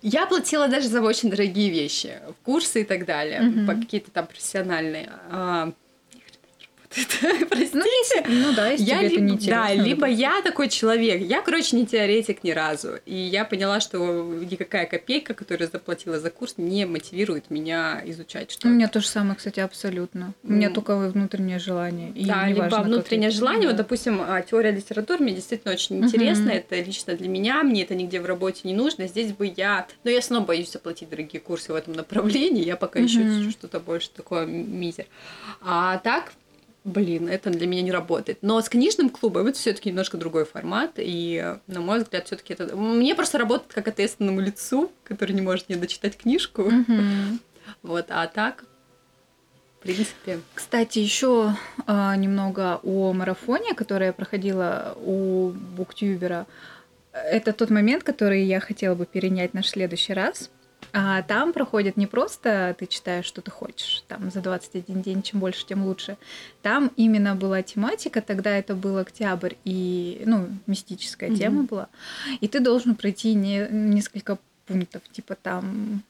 Я 0.03 0.27
платила 0.27 0.67
даже 0.69 0.89
за 0.89 1.01
очень 1.01 1.31
дорогие 1.31 1.71
вещи, 1.71 2.19
курсы 2.43 2.83
и 2.83 2.85
так 2.85 3.07
далее, 3.07 3.41
mm-hmm. 3.41 3.67
по 3.67 3.75
какие-то 3.75 4.11
там 4.11 4.27
профессиональные. 4.27 5.09
Простите. 7.51 8.25
Ну, 8.29 8.49
ну 8.49 8.53
да, 8.55 8.69
если 8.69 8.85
я 8.85 8.99
тебе 8.99 9.09
либо, 9.09 9.35
это 9.35 9.45
не 9.45 9.51
Да, 9.51 9.75
либо 9.75 10.07
я 10.07 10.43
такой 10.43 10.69
человек. 10.69 11.23
Я, 11.23 11.41
короче, 11.43 11.77
не 11.77 11.87
теоретик 11.87 12.45
ни 12.45 12.51
разу. 12.51 12.99
И 13.07 13.15
я 13.15 13.45
поняла, 13.45 13.81
что 13.81 13.99
никакая 13.99 14.87
копейка, 14.87 15.35
которую 15.35 15.71
заплатила 15.71 16.19
за 16.19 16.31
курс, 16.31 16.55
не 16.57 16.85
мотивирует 16.85 17.51
меня 17.51 18.03
изучать 18.05 18.51
что-то. 18.51 18.69
У 18.69 18.71
меня 18.71 18.89
то 18.89 19.01
же 19.01 19.07
самое, 19.07 19.37
кстати, 19.37 19.61
абсолютно. 19.61 20.35
У 20.43 20.53
меня 20.53 20.71
только 20.71 20.97
внутреннее 20.97 21.59
желание. 21.59 22.11
И 22.11 22.27
да, 22.27 22.47
либо 22.47 22.61
важно, 22.63 22.83
внутреннее 22.83 23.31
желание. 23.31 23.63
Да. 23.63 23.69
Вот, 23.69 23.77
допустим, 23.77 24.21
а, 24.21 24.43
теория 24.43 24.71
литературы 24.71 25.23
мне 25.23 25.35
действительно 25.35 25.73
очень 25.73 26.03
интересна. 26.05 26.51
Это 26.51 26.77
лично 26.81 27.15
для 27.15 27.29
меня. 27.29 27.63
Мне 27.63 27.83
это 27.83 27.95
нигде 27.95 28.21
в 28.21 28.27
работе 28.27 28.61
не 28.65 28.75
нужно. 28.75 29.07
Здесь 29.07 29.33
бы 29.33 29.53
я... 29.57 29.87
Но 30.05 30.11
я 30.11 30.21
снова 30.21 30.45
боюсь 30.45 30.75
оплатить 30.77 31.09
дорогие 31.09 31.41
курсы 31.41 31.73
в 31.73 31.77
этом 31.77 31.95
направлении. 31.95 32.65
Я 32.65 32.77
пока 32.77 33.05
ищу 33.05 33.51
что-то 33.51 33.81
больше 33.81 34.11
такое 34.11 34.47
мизер. 34.47 35.07
А 35.61 35.99
так, 35.99 36.33
блин, 36.85 37.29
это 37.29 37.51
для 37.51 37.67
меня 37.67 37.83
не 37.83 37.93
работает. 37.93 38.39
Но 38.43 38.61
с 38.61 38.69
книжным 38.69 39.09
клубом 39.09 39.47
это 39.47 39.59
все-таки 39.59 39.91
немножко 39.91 40.17
другой 40.17 40.45
формат, 40.45 40.93
и, 40.97 41.57
на 41.67 41.81
мой 41.81 42.01
взгляд, 42.01 42.27
все-таки 42.27 42.55
это 42.55 42.77
мне 42.77 43.15
просто 43.15 43.39
работает 43.39 43.73
как 43.73 43.89
ответственному 43.89 44.41
лицу, 44.41 44.91
который 45.05 45.33
не 45.33 45.43
может 45.43 45.69
не 45.69 45.77
дочитать 45.77 46.17
книжку. 46.17 46.63
Mm-hmm. 46.63 47.39
Вот, 47.83 48.07
а 48.11 48.27
так, 48.27 48.65
в 49.79 49.83
принципе. 49.83 50.41
Кстати, 50.55 50.99
еще 50.99 51.55
а, 51.87 52.15
немного 52.17 52.81
о 52.83 53.13
марафоне, 53.13 53.75
который 53.75 54.09
я 54.09 54.13
проходила 54.13 54.97
у 55.01 55.51
буктюбера. 55.51 56.47
Это 57.13 57.53
тот 57.53 57.71
момент, 57.71 58.03
который 58.03 58.45
я 58.45 58.61
хотела 58.61 58.95
бы 58.95 59.07
перенять 59.07 59.55
на 59.55 59.63
следующий 59.63 60.13
раз. 60.13 60.51
А 60.95 61.23
там 61.23 61.55
проходит 61.55 61.97
не 61.97 62.07
просто 62.07 62.77
ты 62.79 62.87
читаешь, 62.87 63.25
что 63.25 63.41
ты 63.41 63.51
хочешь, 63.51 64.05
там 64.09 64.31
за 64.31 64.41
21 64.41 65.01
день, 65.01 65.23
чем 65.23 65.41
больше, 65.41 65.65
тем 65.65 65.87
лучше. 65.87 66.19
Там 66.61 66.93
именно 66.97 67.35
была 67.35 67.63
тематика, 67.63 68.21
тогда 68.21 68.51
это 68.51 68.75
был 68.75 68.99
октябрь, 68.99 69.55
и, 69.65 70.23
ну, 70.27 70.49
мистическая 70.67 71.31
mm-hmm. 71.31 71.37
тема 71.39 71.63
была. 71.63 71.89
И 72.41 72.49
ты 72.49 72.61
должен 72.61 72.95
пройти 72.95 73.33
не, 73.33 73.67
несколько 73.71 74.39
пунктов, 74.67 75.03
типа 75.11 75.35
там 75.35 76.03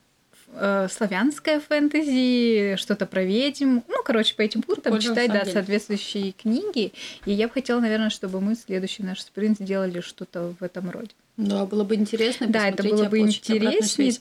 э, 0.53 0.87
славянское 0.91 1.61
фэнтези, 1.61 2.75
что-то 2.75 3.05
про 3.05 3.23
ведьм. 3.23 3.79
Ну, 3.87 4.03
короче, 4.03 4.35
по 4.35 4.41
этим 4.41 4.61
пунктам 4.61 4.99
читать, 4.99 5.31
да, 5.31 5.45
соответствующие 5.45 6.33
книги. 6.33 6.91
И 7.25 7.31
я 7.31 7.47
бы 7.47 7.53
хотела, 7.53 7.79
наверное, 7.79 8.09
чтобы 8.09 8.41
мы 8.41 8.55
следующий 8.55 9.03
наш 9.03 9.21
спринт 9.21 9.59
сделали 9.59 10.01
что-то 10.01 10.53
в 10.59 10.63
этом 10.63 10.89
роде. 10.89 11.11
Да, 11.35 11.65
было 11.65 11.83
бы 11.83 11.95
интересно. 11.95 12.47
Да, 12.47 12.69
это 12.69 12.83
было 12.83 13.05
бы 13.05 13.19
интереснее. 13.19 14.13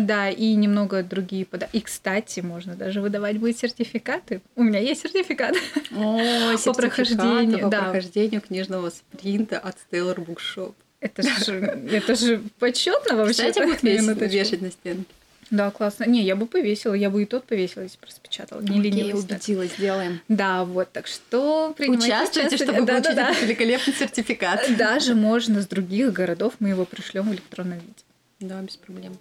Да, 0.00 0.30
и 0.30 0.54
немного 0.54 1.02
другие 1.02 1.44
подарки. 1.44 1.76
И, 1.76 1.80
кстати, 1.80 2.40
можно 2.40 2.76
даже 2.76 3.00
выдавать 3.00 3.38
будет 3.38 3.58
сертификаты. 3.58 4.40
У 4.54 4.62
меня 4.62 4.78
есть 4.78 5.02
сертификат. 5.02 5.56
О, 5.96 6.56
По 6.64 6.72
прохождению, 6.72 7.60
по 7.60 7.68
да. 7.68 7.82
прохождению 7.82 8.40
книжного 8.40 8.90
спринта 8.90 9.58
от 9.58 9.76
Stellar 9.90 10.16
Bookshop. 10.24 10.74
Это 11.00 11.22
же, 11.22 11.54
это 11.90 12.14
же 12.14 12.42
почетно 12.58 13.16
вообще. 13.16 13.50
Кстати, 13.50 13.64
будут 13.64 14.32
вешать 14.32 14.60
на 14.62 14.70
стенке. 14.70 15.06
Да, 15.50 15.70
классно. 15.70 16.04
Не, 16.04 16.22
я 16.22 16.36
бы 16.36 16.46
повесила, 16.46 16.94
я 16.94 17.10
бы 17.10 17.22
и 17.22 17.26
тот 17.26 17.44
повесила, 17.44 17.82
если 17.82 17.98
бы 17.98 18.06
распечатала. 18.06 18.60
Не 18.60 18.78
Окей, 18.78 18.90
ленилась, 18.92 19.24
да. 19.24 19.34
убедила, 19.34 19.66
сделаем. 19.66 20.20
Да, 20.28 20.64
вот, 20.64 20.92
так 20.92 21.06
что 21.08 21.74
принимайте 21.76 22.06
Участвуйте, 22.06 22.48
участие. 22.48 22.66
чтобы 22.72 22.86
Да, 22.86 22.92
получить 22.94 23.16
да, 23.16 23.30
этот 23.30 23.42
великолепный 23.42 23.94
сертификат. 23.94 24.66
да. 24.70 24.76
Даже 24.94 25.14
можно 25.14 25.60
с 25.60 25.66
других 25.66 26.12
городов, 26.12 26.54
мы 26.60 26.68
его 26.68 26.84
пришлем 26.84 27.28
в 27.30 27.32
электронном 27.32 27.78
виде. 27.80 27.94
Да, 28.38 28.60
без 28.62 28.76
проблем. 28.76 29.16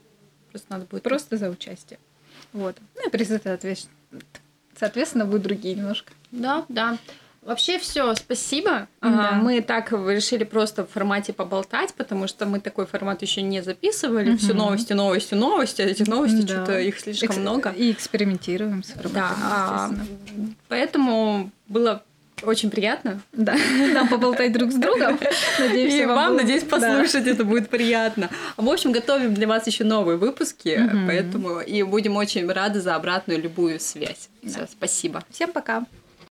Просто 0.51 0.67
надо 0.71 0.85
будет... 0.85 1.03
Просто 1.03 1.37
за 1.37 1.49
участие. 1.49 1.99
Вот. 2.53 2.77
Ну 2.95 3.07
и 3.07 3.11
призы, 3.11 3.41
соответственно, 4.79 5.25
будут 5.25 5.43
другие 5.43 5.75
немножко. 5.75 6.11
Да, 6.31 6.65
да. 6.69 6.97
Вообще 7.41 7.79
все, 7.79 8.13
спасибо. 8.15 8.87
Да. 9.01 9.29
А, 9.29 9.31
Мы 9.35 9.61
так 9.61 9.91
решили 9.91 10.43
просто 10.43 10.85
в 10.85 10.89
формате 10.91 11.33
поболтать, 11.33 11.93
потому 11.95 12.27
что 12.27 12.45
мы 12.45 12.59
такой 12.59 12.85
формат 12.85 13.21
еще 13.21 13.41
не 13.41 13.61
записывали. 13.63 14.35
Все 14.37 14.49
Мгм. 14.49 14.57
новости, 14.57 14.93
новости, 14.93 15.33
новости. 15.35 15.81
А 15.81 15.85
эти 15.85 16.03
новости 16.03 16.41
Да. 16.41 16.47
что-то 16.47 16.79
их 16.79 16.99
слишком 16.99 17.29
Экс- 17.29 17.37
много. 17.37 17.69
И 17.71 17.91
экспериментируем 17.91 18.83
с 18.83 18.87
форматом, 18.89 19.13
Да, 19.13 19.35
а, 19.41 19.89
поэтому 20.67 21.49
было 21.67 22.03
очень 22.43 22.69
приятно. 22.69 23.21
Да, 23.33 23.55
нам 23.93 24.07
поболтать 24.09 24.51
друг 24.53 24.71
с 24.71 24.75
другом. 24.75 25.19
Надеюсь, 25.59 25.93
И 25.93 26.05
вам, 26.05 26.33
было- 26.33 26.41
надеюсь, 26.41 26.63
да. 26.63 26.69
послушать 26.77 27.27
это 27.27 27.43
будет 27.45 27.69
приятно. 27.69 28.29
В 28.57 28.69
общем, 28.69 28.91
готовим 28.91 29.33
для 29.33 29.47
вас 29.47 29.65
еще 29.67 29.83
новые 29.83 30.17
выпуски, 30.17 30.77
Мгм. 30.77 31.07
поэтому 31.07 31.59
и 31.61 31.83
будем 31.83 32.15
очень 32.15 32.49
рады 32.51 32.79
за 32.81 32.95
обратную 32.95 33.41
любую 33.41 33.79
связь. 33.79 34.29
Все, 34.45 34.67
спасибо. 34.71 35.23
Всем 35.31 35.51
пока. 35.51 35.85